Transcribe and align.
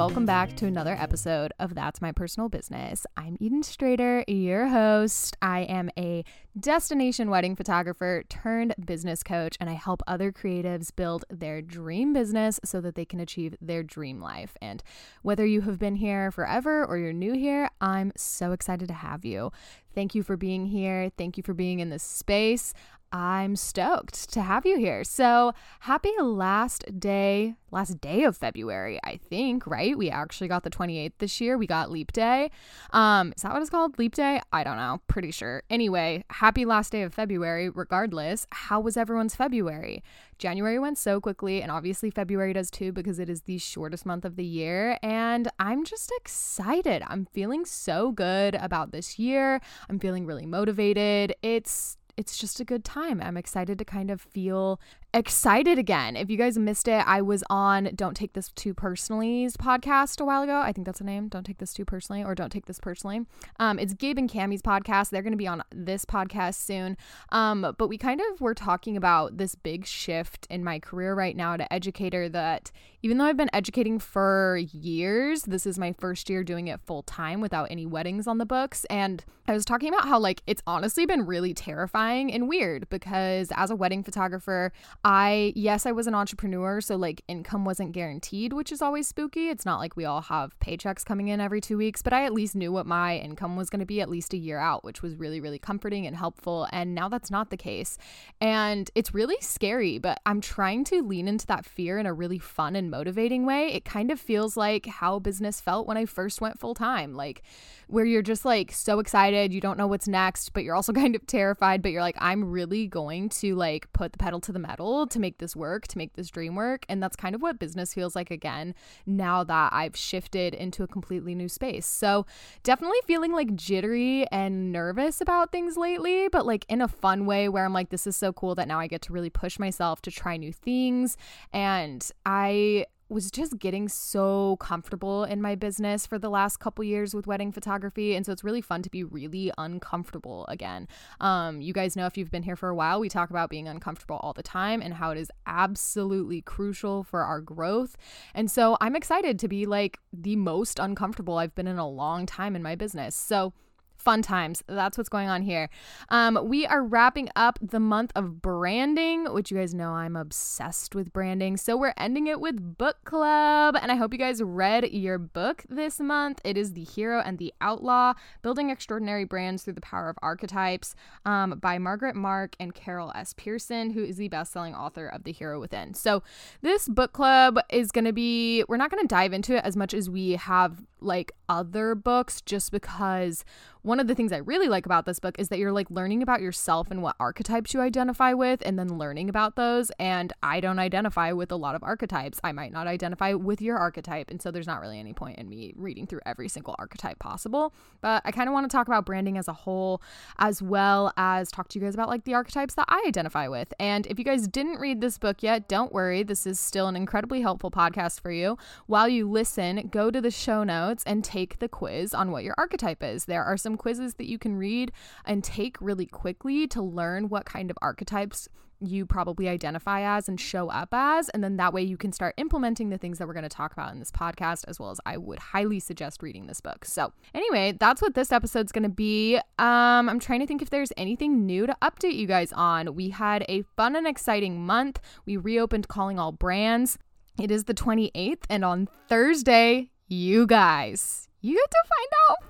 welcome 0.00 0.24
back 0.24 0.56
to 0.56 0.64
another 0.64 0.96
episode 0.98 1.52
of 1.60 1.74
That's 1.74 2.00
My 2.00 2.10
Personal 2.10 2.48
Business. 2.48 3.06
I'm 3.18 3.36
Eden 3.38 3.60
Strader, 3.60 4.24
your 4.26 4.68
host. 4.68 5.36
I 5.42 5.60
am 5.64 5.90
a 5.94 6.24
destination 6.58 7.28
wedding 7.28 7.54
photographer 7.54 8.24
turned 8.30 8.74
business 8.82 9.22
coach, 9.22 9.58
and 9.60 9.68
I 9.68 9.74
help 9.74 10.00
other 10.06 10.32
creatives 10.32 10.88
build 10.96 11.26
their 11.28 11.60
dream 11.60 12.14
business 12.14 12.58
so 12.64 12.80
that 12.80 12.94
they 12.94 13.04
can 13.04 13.20
achieve 13.20 13.56
their 13.60 13.82
dream 13.82 14.22
life. 14.22 14.56
And 14.62 14.82
whether 15.20 15.44
you 15.44 15.60
have 15.60 15.78
been 15.78 15.96
here 15.96 16.30
forever 16.30 16.82
or 16.82 16.96
you're 16.96 17.12
new 17.12 17.34
here, 17.34 17.68
I'm 17.82 18.10
so 18.16 18.52
excited 18.52 18.88
to 18.88 18.94
have 18.94 19.26
you. 19.26 19.52
Thank 19.94 20.14
you 20.14 20.22
for 20.22 20.38
being 20.38 20.64
here. 20.64 21.10
Thank 21.18 21.36
you 21.36 21.42
for 21.42 21.52
being 21.52 21.80
in 21.80 21.90
this 21.90 22.02
space. 22.02 22.72
I'm 23.12 23.56
stoked 23.56 24.32
to 24.32 24.40
have 24.40 24.64
you 24.64 24.78
here. 24.78 25.02
So, 25.02 25.52
happy 25.80 26.12
last 26.20 27.00
day, 27.00 27.56
last 27.72 28.00
day 28.00 28.22
of 28.22 28.36
February, 28.36 29.00
I 29.02 29.16
think, 29.16 29.66
right? 29.66 29.98
We 29.98 30.10
actually 30.10 30.46
got 30.46 30.62
the 30.62 30.70
28th 30.70 31.14
this 31.18 31.40
year. 31.40 31.58
We 31.58 31.66
got 31.66 31.90
Leap 31.90 32.12
Day. 32.12 32.52
Um, 32.90 33.32
is 33.36 33.42
that 33.42 33.52
what 33.52 33.62
it's 33.62 33.70
called? 33.70 33.98
Leap 33.98 34.14
Day? 34.14 34.40
I 34.52 34.62
don't 34.62 34.76
know. 34.76 35.00
Pretty 35.08 35.32
sure. 35.32 35.64
Anyway, 35.68 36.24
happy 36.30 36.64
last 36.64 36.92
day 36.92 37.02
of 37.02 37.12
February, 37.12 37.68
regardless. 37.68 38.46
How 38.52 38.78
was 38.78 38.96
everyone's 38.96 39.34
February? 39.34 40.04
January 40.38 40.78
went 40.78 40.96
so 40.96 41.20
quickly, 41.20 41.62
and 41.62 41.72
obviously 41.72 42.10
February 42.10 42.52
does 42.52 42.70
too 42.70 42.92
because 42.92 43.18
it 43.18 43.28
is 43.28 43.42
the 43.42 43.58
shortest 43.58 44.06
month 44.06 44.24
of 44.24 44.36
the 44.36 44.44
year. 44.44 44.98
And 45.02 45.48
I'm 45.58 45.84
just 45.84 46.12
excited. 46.16 47.02
I'm 47.08 47.26
feeling 47.32 47.64
so 47.64 48.12
good 48.12 48.54
about 48.54 48.92
this 48.92 49.18
year. 49.18 49.60
I'm 49.88 49.98
feeling 49.98 50.26
really 50.26 50.46
motivated. 50.46 51.34
It's 51.42 51.96
it's 52.20 52.36
just 52.36 52.60
a 52.60 52.64
good 52.64 52.84
time. 52.84 53.22
I'm 53.22 53.38
excited 53.38 53.78
to 53.78 53.84
kind 53.84 54.10
of 54.10 54.20
feel 54.20 54.78
excited 55.14 55.78
again. 55.78 56.16
If 56.16 56.28
you 56.28 56.36
guys 56.36 56.58
missed 56.58 56.86
it, 56.86 57.02
I 57.06 57.22
was 57.22 57.42
on 57.48 57.90
Don't 57.94 58.14
Take 58.14 58.34
This 58.34 58.52
Too 58.52 58.74
Personally's 58.74 59.56
podcast 59.56 60.20
a 60.20 60.24
while 60.26 60.42
ago. 60.42 60.60
I 60.60 60.70
think 60.70 60.84
that's 60.84 60.98
the 60.98 61.04
name. 61.04 61.28
Don't 61.28 61.44
Take 61.44 61.58
This 61.58 61.72
Too 61.72 61.86
Personally 61.86 62.22
or 62.22 62.34
Don't 62.34 62.52
Take 62.52 62.66
This 62.66 62.78
Personally. 62.78 63.22
Um, 63.58 63.78
it's 63.78 63.94
Gabe 63.94 64.18
and 64.18 64.30
Cammie's 64.30 64.60
podcast. 64.60 65.08
They're 65.08 65.22
going 65.22 65.32
to 65.32 65.38
be 65.38 65.48
on 65.48 65.62
this 65.74 66.04
podcast 66.04 66.56
soon. 66.56 66.98
Um, 67.32 67.74
but 67.78 67.88
we 67.88 67.96
kind 67.96 68.20
of 68.20 68.40
were 68.42 68.54
talking 68.54 68.98
about 68.98 69.38
this 69.38 69.54
big 69.54 69.86
shift 69.86 70.46
in 70.50 70.62
my 70.62 70.78
career 70.78 71.14
right 71.14 71.34
now 71.34 71.56
to 71.56 71.72
educator 71.72 72.28
that 72.28 72.70
even 73.02 73.16
though 73.16 73.24
I've 73.24 73.36
been 73.38 73.50
educating 73.54 73.98
for 73.98 74.58
years, 74.58 75.44
this 75.44 75.64
is 75.64 75.78
my 75.78 75.92
first 75.94 76.28
year 76.28 76.44
doing 76.44 76.68
it 76.68 76.80
full 76.82 77.02
time 77.02 77.40
without 77.40 77.68
any 77.70 77.86
weddings 77.86 78.26
on 78.26 78.36
the 78.36 78.44
books. 78.44 78.84
And 78.90 79.24
I 79.48 79.54
was 79.54 79.64
talking 79.64 79.88
about 79.88 80.06
how, 80.06 80.18
like, 80.18 80.42
it's 80.46 80.62
honestly 80.66 81.06
been 81.06 81.24
really 81.24 81.54
terrifying 81.54 82.09
and 82.10 82.48
weird 82.48 82.88
because 82.90 83.52
as 83.54 83.70
a 83.70 83.76
wedding 83.76 84.02
photographer, 84.02 84.72
I, 85.04 85.52
yes, 85.54 85.86
I 85.86 85.92
was 85.92 86.06
an 86.06 86.14
entrepreneur, 86.14 86.80
so 86.80 86.96
like 86.96 87.22
income 87.28 87.64
wasn't 87.64 87.92
guaranteed, 87.92 88.52
which 88.52 88.72
is 88.72 88.82
always 88.82 89.06
spooky. 89.06 89.48
It's 89.48 89.64
not 89.64 89.78
like 89.78 89.96
we 89.96 90.04
all 90.04 90.22
have 90.22 90.58
paychecks 90.58 91.04
coming 91.04 91.28
in 91.28 91.40
every 91.40 91.60
two 91.60 91.76
weeks, 91.76 92.02
but 92.02 92.12
I 92.12 92.24
at 92.24 92.32
least 92.32 92.56
knew 92.56 92.72
what 92.72 92.86
my 92.86 93.16
income 93.16 93.56
was 93.56 93.70
going 93.70 93.80
to 93.80 93.86
be 93.86 94.00
at 94.00 94.08
least 94.08 94.34
a 94.34 94.36
year 94.36 94.58
out, 94.58 94.84
which 94.84 95.02
was 95.02 95.14
really, 95.14 95.40
really 95.40 95.58
comforting 95.58 96.06
and 96.06 96.16
helpful. 96.16 96.66
And 96.72 96.94
now 96.94 97.08
that's 97.08 97.30
not 97.30 97.50
the 97.50 97.56
case. 97.56 97.98
And 98.40 98.90
it's 98.94 99.14
really 99.14 99.36
scary, 99.40 99.98
but 99.98 100.20
I'm 100.26 100.40
trying 100.40 100.84
to 100.84 101.02
lean 101.02 101.28
into 101.28 101.46
that 101.46 101.64
fear 101.64 101.98
in 101.98 102.06
a 102.06 102.12
really 102.12 102.38
fun 102.38 102.76
and 102.76 102.90
motivating 102.90 103.46
way. 103.46 103.72
It 103.72 103.84
kind 103.84 104.10
of 104.10 104.18
feels 104.18 104.56
like 104.56 104.86
how 104.86 105.18
business 105.18 105.60
felt 105.60 105.86
when 105.86 105.96
I 105.96 106.06
first 106.06 106.40
went 106.40 106.58
full 106.58 106.74
time, 106.74 107.14
like 107.14 107.42
where 107.86 108.04
you're 108.04 108.22
just 108.22 108.44
like 108.44 108.72
so 108.72 108.98
excited, 108.98 109.52
you 109.52 109.60
don't 109.60 109.78
know 109.78 109.86
what's 109.86 110.08
next, 110.08 110.52
but 110.52 110.64
you're 110.64 110.74
also 110.74 110.92
kind 111.00 111.14
of 111.14 111.26
terrified, 111.26 111.82
but 111.82 111.89
you're 111.92 112.02
like, 112.02 112.16
I'm 112.18 112.50
really 112.50 112.86
going 112.86 113.28
to 113.30 113.54
like 113.54 113.92
put 113.92 114.12
the 114.12 114.18
pedal 114.18 114.40
to 114.40 114.52
the 114.52 114.58
metal 114.58 115.06
to 115.06 115.18
make 115.18 115.38
this 115.38 115.54
work, 115.54 115.86
to 115.88 115.98
make 115.98 116.14
this 116.14 116.28
dream 116.28 116.54
work. 116.54 116.84
And 116.88 117.02
that's 117.02 117.16
kind 117.16 117.34
of 117.34 117.42
what 117.42 117.58
business 117.58 117.94
feels 117.94 118.16
like 118.16 118.30
again 118.30 118.74
now 119.06 119.44
that 119.44 119.72
I've 119.72 119.96
shifted 119.96 120.54
into 120.54 120.82
a 120.82 120.86
completely 120.88 121.34
new 121.34 121.48
space. 121.48 121.86
So, 121.86 122.26
definitely 122.62 122.98
feeling 123.06 123.32
like 123.32 123.54
jittery 123.54 124.26
and 124.30 124.72
nervous 124.72 125.20
about 125.20 125.52
things 125.52 125.76
lately, 125.76 126.28
but 126.28 126.46
like 126.46 126.64
in 126.68 126.80
a 126.80 126.88
fun 126.88 127.26
way 127.26 127.48
where 127.48 127.64
I'm 127.64 127.72
like, 127.72 127.90
this 127.90 128.06
is 128.06 128.16
so 128.16 128.32
cool 128.32 128.54
that 128.54 128.68
now 128.68 128.78
I 128.78 128.86
get 128.86 129.02
to 129.02 129.12
really 129.12 129.30
push 129.30 129.58
myself 129.58 130.00
to 130.02 130.10
try 130.10 130.36
new 130.36 130.52
things. 130.52 131.16
And 131.52 132.08
I 132.24 132.86
was 133.10 133.30
just 133.30 133.58
getting 133.58 133.88
so 133.88 134.56
comfortable 134.56 135.24
in 135.24 135.42
my 135.42 135.54
business 135.54 136.06
for 136.06 136.18
the 136.18 136.30
last 136.30 136.58
couple 136.58 136.84
years 136.84 137.14
with 137.14 137.26
wedding 137.26 137.52
photography. 137.52 138.14
And 138.14 138.24
so 138.24 138.32
it's 138.32 138.44
really 138.44 138.60
fun 138.60 138.82
to 138.82 138.90
be 138.90 139.04
really 139.04 139.50
uncomfortable 139.58 140.46
again. 140.48 140.86
Um, 141.20 141.60
you 141.60 141.72
guys 141.72 141.96
know 141.96 142.06
if 142.06 142.16
you've 142.16 142.30
been 142.30 142.44
here 142.44 142.56
for 142.56 142.68
a 142.68 142.74
while 142.74 143.00
we 143.00 143.08
talk 143.08 143.30
about 143.30 143.50
being 143.50 143.68
uncomfortable 143.68 144.20
all 144.22 144.32
the 144.32 144.42
time 144.42 144.80
and 144.80 144.94
how 144.94 145.10
it 145.10 145.18
is 145.18 145.30
absolutely 145.46 146.40
crucial 146.40 147.02
for 147.02 147.22
our 147.22 147.40
growth. 147.40 147.96
And 148.34 148.50
so 148.50 148.76
i'm 148.80 148.96
excited 148.96 149.38
to 149.38 149.48
be 149.48 149.66
like 149.66 149.98
the 150.12 150.36
most 150.36 150.78
uncomfortable 150.78 151.38
i've 151.38 151.54
been 151.54 151.66
in 151.66 151.78
a 151.78 151.88
long 151.88 152.26
time 152.26 152.54
in 152.54 152.62
my 152.62 152.74
business. 152.74 153.14
So 153.14 153.52
fun 154.00 154.22
times. 154.22 154.64
That's 154.66 154.96
what's 154.96 155.08
going 155.08 155.28
on 155.28 155.42
here. 155.42 155.68
Um, 156.08 156.38
we 156.44 156.66
are 156.66 156.82
wrapping 156.82 157.28
up 157.36 157.58
the 157.62 157.80
month 157.80 158.12
of 158.14 158.40
branding, 158.42 159.32
which 159.32 159.50
you 159.50 159.58
guys 159.58 159.74
know 159.74 159.90
I'm 159.90 160.16
obsessed 160.16 160.94
with 160.94 161.12
branding. 161.12 161.56
So 161.56 161.76
we're 161.76 161.94
ending 161.96 162.26
it 162.26 162.40
with 162.40 162.78
book 162.78 162.96
club. 163.04 163.76
And 163.80 163.92
I 163.92 163.96
hope 163.96 164.12
you 164.12 164.18
guys 164.18 164.42
read 164.42 164.90
your 164.90 165.18
book 165.18 165.64
this 165.68 166.00
month. 166.00 166.40
It 166.44 166.56
is 166.56 166.72
The 166.72 166.84
Hero 166.84 167.22
and 167.24 167.38
the 167.38 167.52
Outlaw 167.60 168.14
Building 168.42 168.70
Extraordinary 168.70 169.24
Brands 169.24 169.62
Through 169.62 169.74
the 169.74 169.80
Power 169.80 170.08
of 170.08 170.16
Archetypes 170.22 170.94
um, 171.24 171.58
by 171.60 171.78
Margaret 171.78 172.16
Mark 172.16 172.56
and 172.58 172.74
Carol 172.74 173.12
S. 173.14 173.34
Pearson, 173.34 173.90
who 173.90 174.02
is 174.02 174.16
the 174.16 174.28
best 174.28 174.52
selling 174.52 174.74
author 174.74 175.06
of 175.06 175.24
The 175.24 175.32
Hero 175.32 175.60
Within. 175.60 175.94
So 175.94 176.22
this 176.62 176.88
book 176.88 177.12
club 177.12 177.58
is 177.70 177.92
going 177.92 178.06
to 178.06 178.12
be, 178.12 178.64
we're 178.68 178.76
not 178.76 178.90
going 178.90 179.02
to 179.02 179.08
dive 179.08 179.32
into 179.32 179.56
it 179.56 179.64
as 179.64 179.76
much 179.76 179.92
as 179.92 180.08
we 180.08 180.32
have 180.32 180.84
like 181.00 181.32
other 181.48 181.94
books 181.94 182.40
just 182.40 182.70
because 182.70 183.44
one 183.82 183.98
of 183.98 184.06
the 184.06 184.14
things 184.14 184.32
I 184.32 184.38
really 184.38 184.68
like 184.68 184.86
about 184.86 185.06
this 185.06 185.18
book 185.18 185.36
is 185.38 185.48
that 185.48 185.58
you're 185.58 185.72
like 185.72 185.90
learning 185.90 186.22
about 186.22 186.40
yourself 186.40 186.90
and 186.90 187.02
what 187.02 187.16
archetypes 187.18 187.72
you 187.72 187.80
identify 187.80 188.34
with 188.34 188.62
and 188.64 188.78
then 188.78 188.98
learning 188.98 189.28
about 189.28 189.56
those. 189.56 189.90
And 189.98 190.32
I 190.42 190.60
don't 190.60 190.78
identify 190.78 191.32
with 191.32 191.50
a 191.50 191.56
lot 191.56 191.74
of 191.74 191.82
archetypes. 191.82 192.40
I 192.44 192.52
might 192.52 192.72
not 192.72 192.86
identify 192.86 193.32
with 193.32 193.62
your 193.62 193.78
archetype. 193.78 194.30
And 194.30 194.40
so 194.40 194.50
there's 194.50 194.66
not 194.66 194.80
really 194.80 194.98
any 194.98 195.14
point 195.14 195.38
in 195.38 195.48
me 195.48 195.72
reading 195.76 196.06
through 196.06 196.20
every 196.26 196.48
single 196.48 196.74
archetype 196.78 197.18
possible. 197.18 197.72
But 198.00 198.22
I 198.24 198.32
kind 198.32 198.48
of 198.48 198.52
want 198.52 198.70
to 198.70 198.74
talk 198.74 198.86
about 198.86 199.06
branding 199.06 199.38
as 199.38 199.48
a 199.48 199.52
whole, 199.52 200.02
as 200.38 200.60
well 200.60 201.12
as 201.16 201.50
talk 201.50 201.68
to 201.68 201.78
you 201.78 201.84
guys 201.84 201.94
about 201.94 202.08
like 202.08 202.24
the 202.24 202.34
archetypes 202.34 202.74
that 202.74 202.86
I 202.88 203.02
identify 203.06 203.48
with. 203.48 203.72
And 203.80 204.06
if 204.06 204.18
you 204.18 204.24
guys 204.24 204.46
didn't 204.46 204.78
read 204.78 205.00
this 205.00 205.16
book 205.16 205.42
yet, 205.42 205.68
don't 205.68 205.92
worry. 205.92 206.22
This 206.22 206.46
is 206.46 206.60
still 206.60 206.88
an 206.88 206.96
incredibly 206.96 207.40
helpful 207.40 207.70
podcast 207.70 208.20
for 208.20 208.30
you. 208.30 208.58
While 208.86 209.08
you 209.08 209.28
listen, 209.28 209.88
go 209.90 210.10
to 210.10 210.20
the 210.20 210.30
show 210.30 210.64
notes 210.64 211.02
and 211.06 211.24
take 211.24 211.58
the 211.60 211.68
quiz 211.68 212.12
on 212.12 212.30
what 212.30 212.44
your 212.44 212.54
archetype 212.58 213.02
is. 213.02 213.24
There 213.24 213.44
are 213.44 213.56
some 213.56 213.69
some 213.70 213.76
quizzes 213.76 214.14
that 214.14 214.28
you 214.28 214.36
can 214.38 214.56
read 214.56 214.90
and 215.24 215.44
take 215.44 215.76
really 215.80 216.06
quickly 216.06 216.66
to 216.66 216.82
learn 216.82 217.28
what 217.28 217.44
kind 217.44 217.70
of 217.70 217.78
archetypes 217.80 218.48
you 218.82 219.04
probably 219.04 219.46
identify 219.46 220.00
as 220.00 220.26
and 220.26 220.40
show 220.40 220.70
up 220.70 220.88
as. 220.92 221.28
And 221.28 221.44
then 221.44 221.56
that 221.58 221.72
way 221.72 221.82
you 221.82 221.96
can 221.98 222.12
start 222.12 222.34
implementing 222.38 222.88
the 222.88 222.96
things 222.96 223.18
that 223.18 223.28
we're 223.28 223.34
going 223.34 223.42
to 223.42 223.48
talk 223.48 223.72
about 223.72 223.92
in 223.92 223.98
this 223.98 224.10
podcast, 224.10 224.64
as 224.66 224.80
well 224.80 224.90
as 224.90 224.98
I 225.04 225.18
would 225.18 225.38
highly 225.38 225.78
suggest 225.78 226.22
reading 226.22 226.46
this 226.46 226.60
book. 226.60 226.84
So, 226.86 227.12
anyway, 227.34 227.76
that's 227.78 228.00
what 228.00 228.14
this 228.14 228.32
episode's 228.32 228.72
going 228.72 228.84
to 228.84 228.88
be. 228.88 229.36
Um, 229.58 230.08
I'm 230.08 230.18
trying 230.18 230.40
to 230.40 230.46
think 230.46 230.62
if 230.62 230.70
there's 230.70 230.92
anything 230.96 231.44
new 231.44 231.66
to 231.66 231.76
update 231.82 232.16
you 232.16 232.26
guys 232.26 232.52
on. 232.52 232.94
We 232.94 233.10
had 233.10 233.44
a 233.48 233.62
fun 233.76 233.94
and 233.96 234.06
exciting 234.06 234.64
month. 234.64 234.98
We 235.26 235.36
reopened 235.36 235.88
Calling 235.88 236.18
All 236.18 236.32
Brands. 236.32 236.98
It 237.38 237.50
is 237.50 237.64
the 237.64 237.74
28th, 237.74 238.44
and 238.48 238.64
on 238.64 238.88
Thursday, 239.08 239.90
you 240.08 240.46
guys, 240.46 241.28
you 241.42 241.54
get 241.54 241.70
to 241.70 241.84
find 241.88 242.08
out 242.30 242.49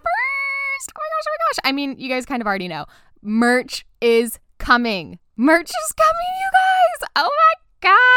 first 0.81 0.93
Oh 0.97 1.01
my 1.01 1.09
gosh, 1.17 1.25
oh 1.27 1.33
my 1.33 1.45
gosh. 1.49 1.71
I 1.71 1.73
mean, 1.73 1.97
you 1.99 2.09
guys 2.09 2.27
kind 2.27 2.41
of 2.41 2.47
already 2.47 2.69
know. 2.69 2.87
Merch 3.23 3.87
is 4.01 4.39
coming. 4.59 5.19
Merch 5.37 5.71
is 5.71 5.93
coming, 5.93 6.33
you 6.41 6.51
guys. 6.53 7.09
Oh 7.17 7.31
my 7.31 7.55
God. 7.81 8.10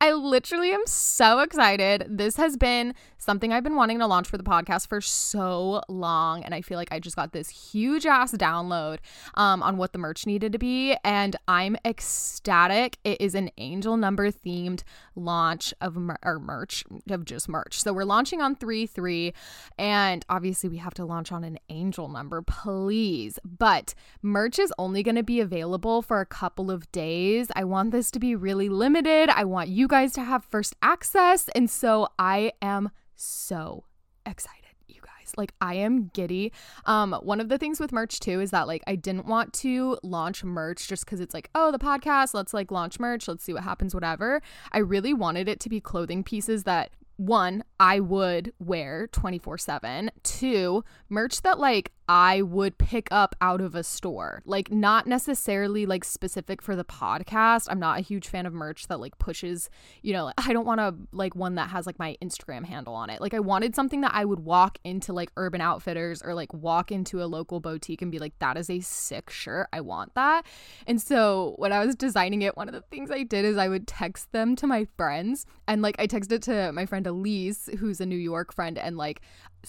I 0.00 0.12
literally 0.12 0.70
am 0.70 0.86
so 0.86 1.40
excited. 1.40 2.06
This 2.08 2.36
has 2.36 2.56
been 2.56 2.94
something 3.18 3.52
I've 3.52 3.62
been 3.62 3.76
wanting 3.76 4.00
to 4.00 4.06
launch 4.06 4.28
for 4.28 4.36
the 4.36 4.44
podcast 4.44 4.88
for 4.88 5.00
so 5.00 5.82
long. 5.88 6.42
And 6.42 6.54
I 6.54 6.60
feel 6.60 6.76
like 6.76 6.92
I 6.92 6.98
just 6.98 7.16
got 7.16 7.32
this 7.32 7.48
huge 7.48 8.04
ass 8.04 8.32
download 8.32 8.98
um, 9.34 9.62
on 9.62 9.76
what 9.76 9.92
the 9.92 9.98
merch 9.98 10.26
needed 10.26 10.52
to 10.52 10.58
be. 10.58 10.96
And 11.04 11.36
I'm 11.46 11.76
ecstatic. 11.84 12.98
It 13.04 13.20
is 13.20 13.34
an 13.34 13.50
angel 13.58 13.96
number 13.96 14.30
themed 14.30 14.82
launch 15.14 15.72
of 15.80 15.96
mer- 15.96 16.18
or 16.24 16.38
merch, 16.38 16.84
of 17.08 17.24
just 17.24 17.48
merch. 17.48 17.80
So 17.80 17.92
we're 17.92 18.04
launching 18.04 18.40
on 18.40 18.56
3 18.56 18.86
3. 18.86 19.32
And 19.78 20.24
obviously, 20.28 20.68
we 20.68 20.78
have 20.78 20.94
to 20.94 21.04
launch 21.04 21.30
on 21.30 21.44
an 21.44 21.58
angel 21.68 22.08
number, 22.08 22.42
please. 22.42 23.38
But 23.44 23.94
merch 24.20 24.58
is 24.58 24.72
only 24.78 25.02
going 25.02 25.16
to 25.16 25.22
be 25.22 25.40
available 25.40 26.02
for 26.02 26.20
a 26.20 26.26
couple 26.26 26.70
of 26.70 26.90
days. 26.92 27.48
I 27.54 27.64
want 27.64 27.92
this 27.92 28.10
to 28.12 28.18
be 28.18 28.34
really 28.34 28.68
limited. 28.68 29.28
I 29.28 29.41
want 29.44 29.68
you 29.68 29.88
guys 29.88 30.12
to 30.14 30.22
have 30.22 30.44
first 30.44 30.76
access. 30.82 31.48
And 31.54 31.68
so 31.70 32.08
I 32.18 32.52
am 32.60 32.90
so 33.14 33.84
excited 34.26 34.62
you 34.88 35.00
guys 35.00 35.32
like 35.36 35.52
i 35.60 35.74
am 35.74 36.10
giddy 36.14 36.52
um 36.86 37.12
one 37.22 37.40
of 37.40 37.48
the 37.48 37.58
things 37.58 37.80
with 37.80 37.92
merch 37.92 38.20
too 38.20 38.40
is 38.40 38.50
that 38.50 38.66
like 38.66 38.82
i 38.86 38.94
didn't 38.94 39.26
want 39.26 39.52
to 39.52 39.98
launch 40.02 40.44
merch 40.44 40.88
just 40.88 41.04
because 41.04 41.20
it's 41.20 41.34
like 41.34 41.48
oh 41.54 41.70
the 41.70 41.78
podcast 41.78 42.34
let's 42.34 42.54
like 42.54 42.70
launch 42.70 43.00
merch 43.00 43.28
let's 43.28 43.44
see 43.44 43.52
what 43.52 43.62
happens 43.62 43.94
whatever 43.94 44.40
i 44.72 44.78
really 44.78 45.14
wanted 45.14 45.48
it 45.48 45.60
to 45.60 45.68
be 45.68 45.80
clothing 45.80 46.22
pieces 46.22 46.64
that 46.64 46.90
one 47.16 47.62
I 47.82 47.98
would 47.98 48.52
wear 48.60 49.08
24 49.08 49.58
7. 49.58 50.12
Two, 50.22 50.84
merch 51.08 51.42
that 51.42 51.58
like 51.58 51.90
I 52.08 52.42
would 52.42 52.76
pick 52.78 53.08
up 53.10 53.34
out 53.40 53.60
of 53.60 53.74
a 53.74 53.82
store. 53.82 54.42
Like, 54.44 54.70
not 54.70 55.06
necessarily 55.06 55.86
like 55.86 56.04
specific 56.04 56.60
for 56.60 56.74
the 56.74 56.84
podcast. 56.84 57.68
I'm 57.70 57.78
not 57.78 57.98
a 57.98 58.02
huge 58.02 58.28
fan 58.28 58.44
of 58.44 58.52
merch 58.52 58.88
that 58.88 59.00
like 59.00 59.18
pushes, 59.18 59.70
you 60.02 60.12
know, 60.12 60.30
I 60.36 60.52
don't 60.52 60.66
want 60.66 60.80
to 60.80 60.94
like 61.12 61.34
one 61.34 61.54
that 61.54 61.70
has 61.70 61.86
like 61.86 61.98
my 61.98 62.16
Instagram 62.22 62.66
handle 62.66 62.94
on 62.94 63.08
it. 63.08 63.20
Like, 63.20 63.34
I 63.34 63.40
wanted 63.40 63.74
something 63.74 64.00
that 64.02 64.12
I 64.14 64.24
would 64.24 64.40
walk 64.40 64.78
into 64.84 65.12
like 65.12 65.30
Urban 65.36 65.60
Outfitters 65.60 66.22
or 66.22 66.34
like 66.34 66.52
walk 66.52 66.92
into 66.92 67.22
a 67.22 67.24
local 67.24 67.60
boutique 67.60 68.02
and 68.02 68.10
be 68.10 68.18
like, 68.18 68.38
that 68.40 68.56
is 68.56 68.68
a 68.68 68.80
sick 68.80 69.30
shirt. 69.30 69.68
I 69.72 69.80
want 69.80 70.14
that. 70.14 70.44
And 70.86 71.00
so 71.00 71.54
when 71.56 71.72
I 71.72 71.84
was 71.84 71.94
designing 71.94 72.42
it, 72.42 72.56
one 72.56 72.68
of 72.68 72.74
the 72.74 72.82
things 72.82 73.10
I 73.10 73.22
did 73.22 73.44
is 73.44 73.56
I 73.56 73.68
would 73.68 73.86
text 73.86 74.32
them 74.32 74.56
to 74.56 74.66
my 74.66 74.86
friends. 74.96 75.46
And 75.68 75.82
like, 75.82 75.96
I 75.98 76.06
texted 76.06 76.32
it 76.32 76.42
to 76.42 76.72
my 76.72 76.84
friend 76.84 77.06
Elise, 77.06 77.70
who's 77.78 78.00
a 78.00 78.06
New 78.06 78.16
York 78.16 78.52
friend, 78.52 78.78
and 78.78 78.96
like, 78.96 79.22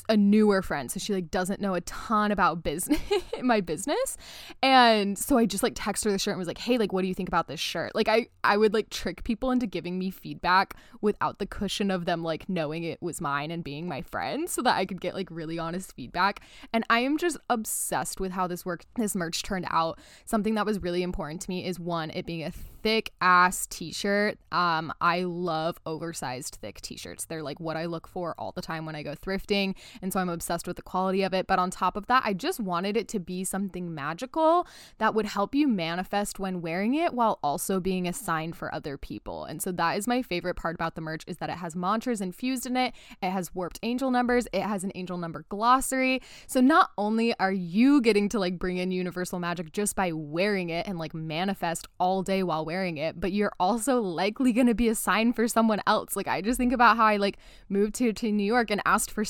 a 0.09 0.17
newer 0.17 0.61
friend 0.61 0.91
so 0.91 0.99
she 0.99 1.13
like 1.13 1.29
doesn't 1.29 1.61
know 1.61 1.73
a 1.73 1.81
ton 1.81 2.31
about 2.31 2.63
business 2.63 2.99
my 3.43 3.61
business. 3.61 4.17
And 4.61 5.17
so 5.17 5.37
i 5.37 5.45
just 5.45 5.63
like 5.63 5.73
text 5.75 6.03
her 6.05 6.11
the 6.11 6.17
shirt 6.17 6.33
and 6.33 6.39
was 6.39 6.47
like 6.47 6.57
hey 6.57 6.77
like 6.77 6.93
what 6.93 7.01
do 7.01 7.07
you 7.07 7.13
think 7.13 7.29
about 7.29 7.47
this 7.47 7.59
shirt? 7.59 7.93
Like 7.95 8.07
i 8.07 8.27
i 8.43 8.57
would 8.57 8.73
like 8.73 8.89
trick 8.89 9.23
people 9.23 9.51
into 9.51 9.67
giving 9.67 9.99
me 9.99 10.09
feedback 10.09 10.75
without 11.01 11.39
the 11.39 11.45
cushion 11.45 11.91
of 11.91 12.05
them 12.05 12.23
like 12.23 12.47
knowing 12.49 12.83
it 12.83 13.01
was 13.01 13.21
mine 13.21 13.51
and 13.51 13.63
being 13.63 13.87
my 13.87 14.01
friend 14.01 14.49
so 14.49 14.61
that 14.61 14.75
i 14.75 14.85
could 14.85 15.01
get 15.01 15.13
like 15.13 15.27
really 15.29 15.59
honest 15.59 15.93
feedback. 15.95 16.41
And 16.71 16.83
i 16.89 16.99
am 16.99 17.17
just 17.17 17.37
obsessed 17.49 18.19
with 18.19 18.31
how 18.31 18.47
this 18.47 18.65
work 18.65 18.85
this 18.95 19.15
merch 19.15 19.43
turned 19.43 19.67
out. 19.69 19.99
Something 20.25 20.55
that 20.55 20.65
was 20.65 20.81
really 20.81 21.03
important 21.03 21.41
to 21.41 21.49
me 21.49 21.65
is 21.65 21.79
one 21.79 22.09
it 22.11 22.25
being 22.25 22.43
a 22.43 22.51
thick 22.51 23.11
ass 23.21 23.67
t-shirt. 23.67 24.37
Um 24.51 24.93
i 25.01 25.23
love 25.23 25.77
oversized 25.85 26.57
thick 26.61 26.81
t-shirts. 26.81 27.25
They're 27.25 27.43
like 27.43 27.59
what 27.59 27.77
i 27.77 27.85
look 27.85 28.07
for 28.07 28.35
all 28.37 28.51
the 28.51 28.61
time 28.61 28.85
when 28.85 28.95
i 28.95 29.03
go 29.03 29.13
thrifting 29.13 29.75
and 30.01 30.11
so 30.11 30.19
I'm 30.19 30.29
obsessed 30.29 30.67
with 30.67 30.75
the 30.75 30.81
quality 30.81 31.23
of 31.23 31.33
it. 31.33 31.47
But 31.47 31.59
on 31.59 31.69
top 31.71 31.95
of 31.95 32.07
that, 32.07 32.23
I 32.25 32.33
just 32.33 32.59
wanted 32.59 32.97
it 32.97 33.07
to 33.09 33.19
be 33.19 33.43
something 33.43 33.93
magical 33.93 34.67
that 34.97 35.13
would 35.13 35.25
help 35.25 35.55
you 35.55 35.67
manifest 35.67 36.39
when 36.39 36.61
wearing 36.61 36.93
it 36.93 37.13
while 37.13 37.39
also 37.43 37.79
being 37.79 38.07
a 38.07 38.13
sign 38.13 38.53
for 38.53 38.73
other 38.73 38.97
people. 38.97 39.45
And 39.45 39.61
so 39.61 39.71
that 39.73 39.97
is 39.97 40.07
my 40.07 40.21
favorite 40.21 40.55
part 40.55 40.75
about 40.75 40.95
the 40.95 41.01
merch 41.01 41.23
is 41.27 41.37
that 41.37 41.49
it 41.49 41.57
has 41.57 41.75
mantras 41.75 42.21
infused 42.21 42.65
in 42.65 42.77
it. 42.77 42.93
It 43.21 43.31
has 43.31 43.53
warped 43.53 43.79
angel 43.83 44.11
numbers. 44.11 44.47
It 44.53 44.63
has 44.63 44.83
an 44.83 44.91
angel 44.95 45.17
number 45.17 45.45
glossary. 45.49 46.21
So 46.47 46.61
not 46.61 46.91
only 46.97 47.37
are 47.39 47.51
you 47.51 48.01
getting 48.01 48.29
to 48.29 48.39
like 48.39 48.57
bring 48.59 48.77
in 48.77 48.91
universal 48.91 49.39
magic 49.39 49.71
just 49.71 49.95
by 49.95 50.11
wearing 50.11 50.69
it 50.69 50.87
and 50.87 50.97
like 50.97 51.13
manifest 51.13 51.87
all 51.99 52.23
day 52.23 52.43
while 52.43 52.65
wearing 52.65 52.97
it, 52.97 53.19
but 53.19 53.31
you're 53.31 53.53
also 53.59 54.01
likely 54.01 54.51
going 54.53 54.67
to 54.67 54.73
be 54.73 54.87
a 54.87 54.95
sign 54.95 55.33
for 55.33 55.47
someone 55.47 55.81
else. 55.87 56.15
Like 56.15 56.27
I 56.27 56.41
just 56.41 56.57
think 56.57 56.73
about 56.73 56.97
how 56.97 57.05
I 57.05 57.17
like 57.17 57.37
moved 57.69 57.95
to 57.95 58.13
to 58.13 58.31
New 58.31 58.43
York 58.43 58.71
and 58.71 58.81
asked 58.85 59.11
for 59.11 59.25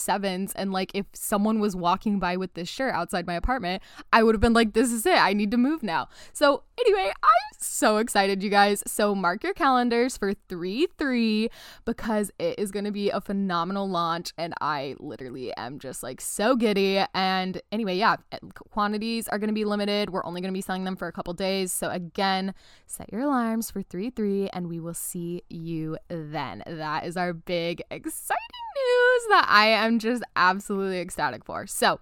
and 0.56 0.74
like 0.74 0.92
if 0.94 1.06
someone 1.14 1.60
was 1.60 1.76
walking 1.76 2.20
by 2.20 2.36
with 2.36 2.54
this 2.56 2.68
shirt 2.68 2.94
outside 2.94 3.26
my 3.26 3.36
apartment, 3.36 3.82
I 4.12 4.24
would 4.24 4.36
have 4.36 4.42
been 4.42 4.54
like, 4.54 4.74
this 4.74 4.92
is 4.92 5.06
it. 5.06 5.18
I 5.18 5.34
need 5.34 5.52
to 5.52 5.58
move 5.58 5.84
now. 5.84 6.10
So 6.34 6.64
anyway, 6.80 7.12
I'm 7.24 7.58
so 7.60 7.98
excited, 7.98 8.44
you 8.44 8.50
guys. 8.50 8.84
So 8.86 9.16
mark 9.16 9.44
your 9.44 9.54
calendars 9.54 10.18
for 10.18 10.34
3 10.50 10.88
3 10.98 11.50
because 11.86 12.32
it 12.40 12.60
is 12.60 12.72
going 12.72 12.86
to 12.86 12.92
be 12.92 13.10
a 13.10 13.22
phenomenal 13.22 13.88
launch. 13.88 14.34
And 14.38 14.54
I 14.62 14.96
literally 15.00 15.54
am 15.56 15.80
just 15.80 16.04
like 16.04 16.20
so 16.20 16.56
giddy. 16.56 17.04
And 17.14 17.62
anyway, 17.72 17.96
yeah, 17.98 18.18
eh, 18.32 18.40
quantities 18.70 19.28
are 19.28 19.40
going 19.40 19.50
to 19.50 19.54
be 19.54 19.66
limited. 19.66 20.10
We're 20.10 20.26
only 20.26 20.42
going 20.42 20.54
to 20.54 20.58
be 20.58 20.62
selling 20.62 20.84
them 20.84 20.96
for 20.96 21.08
a 21.08 21.12
couple 21.12 21.34
days. 21.34 21.72
So 21.72 21.90
again, 21.90 22.54
set 22.86 23.12
your 23.12 23.22
alarms 23.22 23.72
for 23.72 23.82
3 23.82 24.10
3 24.10 24.50
and 24.50 24.68
we 24.68 24.80
will 24.80 24.94
see 24.94 25.44
you 25.50 25.98
then. 26.10 26.64
That 26.68 27.06
is 27.06 27.18
our 27.18 27.34
big, 27.34 27.82
exciting 27.90 28.38
news 28.76 29.26
that 29.30 29.46
I 29.50 29.68
am 29.68 30.00
just 30.00 30.24
absolutely 30.36 31.00
ecstatic 31.00 31.44
for. 31.44 31.68
So, 31.68 32.00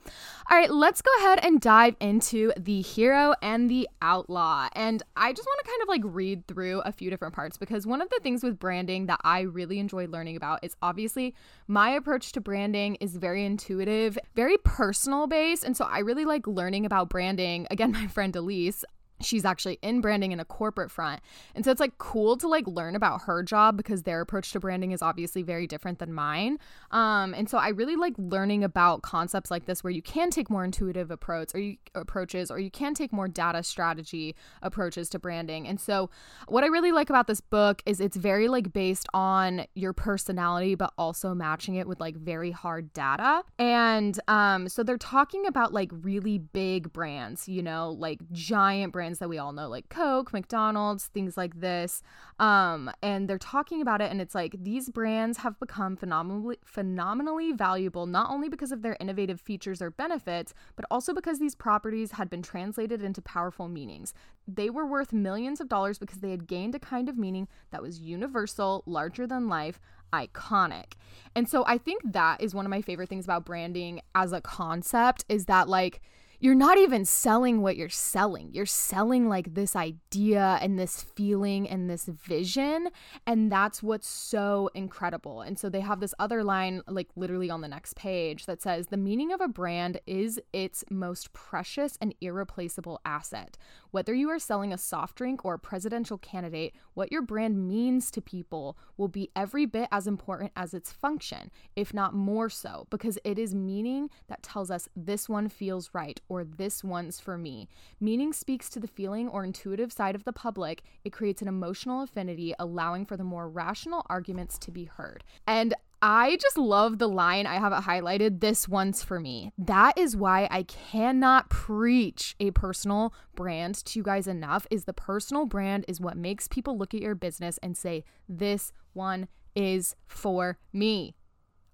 all 0.50 0.57
right, 0.57 0.69
let's 0.69 1.01
go 1.01 1.12
ahead 1.19 1.39
and 1.44 1.60
dive 1.62 1.95
into 2.00 2.51
the 2.57 2.81
hero 2.81 3.33
and 3.42 3.69
the 3.69 3.88
outlaw. 4.01 4.68
And 4.74 5.04
I 5.16 5.33
just 5.33 5.48
want 5.48 5.66
to 5.66 5.72
kind 5.72 5.81
of 5.81 5.88
like 5.88 6.01
read 6.04 6.48
through 6.48 6.81
a 6.81 6.92
few 6.92 7.10
different 7.10 7.33
parts 7.33 7.57
because 7.57 7.86
one 7.88 8.01
of 8.01 8.10
the 8.10 8.19
things 8.22 8.44
with 8.44 8.60
branding 8.60 9.06
that 9.07 9.19
I 9.24 9.42
really 9.42 9.80
enjoy 9.80 10.07
learning 10.07 10.36
about 10.36 10.60
is 10.63 10.75
obviously 10.81 11.36
my 11.68 11.92
approach 11.92 12.31
to 12.33 12.42
branding 12.42 12.95
is 12.95 13.16
very 13.16 13.45
intuitive, 13.45 14.18
very 14.36 14.57
personal 14.57 15.28
based. 15.28 15.63
And 15.63 15.75
so 15.75 15.86
I 15.86 16.00
really 16.00 16.25
like 16.25 16.48
learning 16.48 16.86
about 16.86 17.10
branding. 17.10 17.68
Again, 17.72 17.92
my 18.01 18.07
friend 18.07 18.36
Elise, 18.36 18.83
she's 19.25 19.45
actually 19.45 19.79
in 19.81 20.01
branding 20.01 20.31
in 20.31 20.39
a 20.39 20.45
corporate 20.45 20.91
front. 20.91 21.21
And 21.56 21.63
so 21.65 21.71
it's 21.71 21.79
like 21.79 21.97
cool 21.97 22.38
to 22.38 22.47
like 22.47 22.68
learn 22.68 22.95
about 22.95 23.21
her 23.23 23.44
job 23.44 23.77
because 23.77 24.03
their 24.03 24.21
approach 24.21 24.51
to 24.51 24.59
branding 24.59 24.91
is 24.91 25.01
obviously 25.01 25.44
very 25.44 25.68
different 25.68 26.00
than 26.00 26.13
mine. 26.13 26.57
Um, 26.91 27.33
and 27.33 27.50
so 27.50 27.57
I 27.57 27.69
really 27.69 27.95
like 27.95 28.13
learning 28.18 28.63
about 28.63 29.01
concepts 29.01 29.51
like 29.51 29.65
this 29.65 29.83
where 29.83 29.91
you 29.91 30.01
can 30.01 30.29
take 30.29 30.50
more 30.50 30.63
intuitive 30.63 31.12
approach 31.12 31.53
or 31.53 31.59
you 31.59 31.77
approaches 31.95 32.51
or 32.51 32.59
you 32.59 32.71
can 32.71 32.94
take 32.94 33.12
more 33.12 33.27
data 33.27 33.63
strategy 33.63 34.35
approaches 34.62 35.09
to 35.09 35.19
branding. 35.19 35.68
And 35.68 35.79
so 35.79 36.09
what 36.47 36.63
I 36.63 36.68
really 36.68 36.91
like 36.91 37.09
about 37.09 37.27
this 37.27 37.41
book 37.41 37.81
is 37.85 38.00
it's 38.00 38.18
very 38.18 38.47
like 38.47 38.73
based 38.73 39.07
on 39.13 39.65
your 39.75 39.94
personality 39.94 40.75
but 40.75 40.94
also 40.97 41.33
matching 41.33 41.75
it 41.75 41.88
with 41.88 42.00
like 42.00 42.15
very 42.15 42.51
hard 42.51 42.94
data. 42.94 43.44
And 43.59 44.19
um 44.27 44.69
so 44.69 44.83
they're 44.83 44.97
talking 44.97 45.45
about 45.45 45.73
like 45.73 45.89
really 45.91 46.38
big 46.38 46.91
brands, 46.94 47.47
you 47.47 47.62
know, 47.62 47.91
like 47.91 48.19
giant 48.31 48.94
brands 48.94 49.10
brands 49.11 49.19
that 49.19 49.29
we 49.29 49.37
all 49.37 49.51
know, 49.51 49.67
like 49.67 49.89
Coke, 49.89 50.31
McDonald's, 50.31 51.07
things 51.07 51.35
like 51.35 51.59
this. 51.59 52.01
Um, 52.39 52.89
and 53.01 53.27
they're 53.27 53.37
talking 53.37 53.81
about 53.81 54.01
it, 54.01 54.09
and 54.09 54.21
it's 54.21 54.33
like 54.33 54.55
these 54.63 54.89
brands 54.89 55.39
have 55.39 55.59
become 55.59 55.97
phenomenally 55.97 56.57
phenomenally 56.65 57.51
valuable 57.51 58.05
not 58.05 58.29
only 58.29 58.47
because 58.47 58.71
of 58.71 58.81
their 58.81 58.95
innovative 58.99 59.41
features 59.41 59.81
or 59.81 59.91
benefits, 59.91 60.53
but 60.75 60.85
also 60.89 61.13
because 61.13 61.39
these 61.39 61.55
properties 61.55 62.13
had 62.13 62.29
been 62.29 62.41
translated 62.41 63.03
into 63.03 63.21
powerful 63.21 63.67
meanings. 63.67 64.13
They 64.47 64.69
were 64.69 64.85
worth 64.85 65.11
millions 65.11 65.59
of 65.59 65.67
dollars 65.67 65.99
because 65.99 66.19
they 66.19 66.31
had 66.31 66.47
gained 66.47 66.75
a 66.75 66.79
kind 66.79 67.09
of 67.09 67.17
meaning 67.17 67.47
that 67.71 67.81
was 67.81 67.99
universal, 67.99 68.83
larger 68.85 69.27
than 69.27 69.49
life, 69.49 69.79
iconic. 70.13 70.93
And 71.35 71.49
so 71.49 71.63
I 71.67 71.77
think 71.77 72.01
that 72.13 72.41
is 72.41 72.55
one 72.55 72.65
of 72.65 72.69
my 72.69 72.81
favorite 72.81 73.09
things 73.09 73.25
about 73.25 73.45
branding 73.45 74.01
as 74.15 74.31
a 74.31 74.41
concept 74.41 75.25
is 75.29 75.45
that 75.45 75.67
like 75.67 76.01
you're 76.41 76.55
not 76.55 76.79
even 76.79 77.05
selling 77.05 77.61
what 77.61 77.77
you're 77.77 77.88
selling. 77.88 78.49
You're 78.51 78.65
selling 78.65 79.29
like 79.29 79.53
this 79.53 79.75
idea 79.75 80.57
and 80.59 80.77
this 80.77 80.99
feeling 80.99 81.69
and 81.69 81.88
this 81.88 82.05
vision. 82.05 82.89
And 83.27 83.51
that's 83.51 83.83
what's 83.83 84.07
so 84.07 84.71
incredible. 84.73 85.42
And 85.42 85.59
so 85.59 85.69
they 85.69 85.81
have 85.81 85.99
this 85.99 86.16
other 86.18 86.44
line, 86.44 86.81
like 86.87 87.09
literally 87.16 87.51
on 87.51 87.61
the 87.61 87.68
next 87.68 87.95
page, 87.95 88.47
that 88.47 88.59
says 88.59 88.87
the 88.87 88.97
meaning 88.97 89.31
of 89.31 89.39
a 89.39 89.47
brand 89.47 90.01
is 90.07 90.42
its 90.51 90.83
most 90.89 91.31
precious 91.31 91.95
and 92.01 92.16
irreplaceable 92.21 92.99
asset. 93.06 93.56
Whether 93.92 94.16
you 94.16 94.27
are 94.31 94.39
selling 94.39 94.73
a 94.73 94.80
soft 94.80 95.18
drink 95.18 95.45
or 95.45 95.54
a 95.54 95.59
presidential 95.59 96.18
candidate, 96.18 96.73
what 96.95 97.11
your 97.11 97.21
brand 97.21 97.68
means 97.68 98.09
to 98.11 98.21
people 98.21 98.80
will 98.97 99.09
be 99.09 99.30
every 99.35 99.68
bit 99.68 99.89
as 99.92 100.07
important 100.07 100.54
as 100.56 100.73
its 100.73 100.92
function, 100.92 101.51
if 101.75 101.94
not 101.94 102.16
more 102.16 102.49
so, 102.49 102.87
because 102.89 103.19
it 103.23 103.37
is 103.37 103.54
meaning 103.54 104.09
that 104.27 104.42
tells 104.42 104.71
us 104.71 104.89
this 104.95 105.30
one 105.30 105.47
feels 105.47 105.92
right 105.94 106.19
or 106.31 106.45
this 106.45 106.81
one's 106.81 107.19
for 107.19 107.38
me. 107.38 107.68
Meaning 108.00 108.31
speaks 108.31 108.69
to 108.69 108.80
the 108.80 108.88
feeling 108.88 109.28
or 109.28 109.44
intuitive 109.44 109.92
side 109.92 110.16
of 110.16 110.23
the 110.23 110.31
public. 110.31 110.81
It 111.04 111.11
creates 111.11 111.42
an 111.42 111.50
emotional 111.50 112.02
affinity, 112.02 112.54
allowing 112.57 113.06
for 113.06 113.18
the 113.18 113.26
more 113.26 113.50
rational 113.50 114.06
arguments 114.09 114.57
to 114.59 114.71
be 114.71 114.85
heard. 114.85 115.26
And 115.45 115.73
I 116.02 116.38
just 116.38 116.57
love 116.57 117.00
the 117.00 117.09
line. 117.09 117.45
I 117.45 117.56
have 117.56 117.73
it 117.73 117.83
highlighted. 117.83 118.40
This 118.40 118.69
one's 118.69 119.04
for 119.04 119.19
me. 119.19 119.52
That 119.57 119.97
is 119.97 120.16
why 120.16 120.47
I 120.50 120.64
cannot 120.64 121.50
preach 121.50 122.38
a 122.40 122.52
personal 122.52 123.14
brand 123.35 123.83
to 123.83 124.00
you 124.00 124.04
guys 124.04 124.26
enough. 124.26 124.66
Is 124.71 124.85
the 124.85 124.94
personal 124.94 125.45
brand 125.45 125.83
is 125.90 126.00
what 126.00 126.16
makes 126.16 126.47
people 126.47 126.78
look 126.78 126.94
at 126.94 127.02
your 127.02 127.14
business 127.14 127.59
and 127.61 127.76
say, 127.76 128.06
this 128.30 128.71
one 128.94 129.28
is 129.54 129.97
for 130.07 130.57
me. 130.71 131.14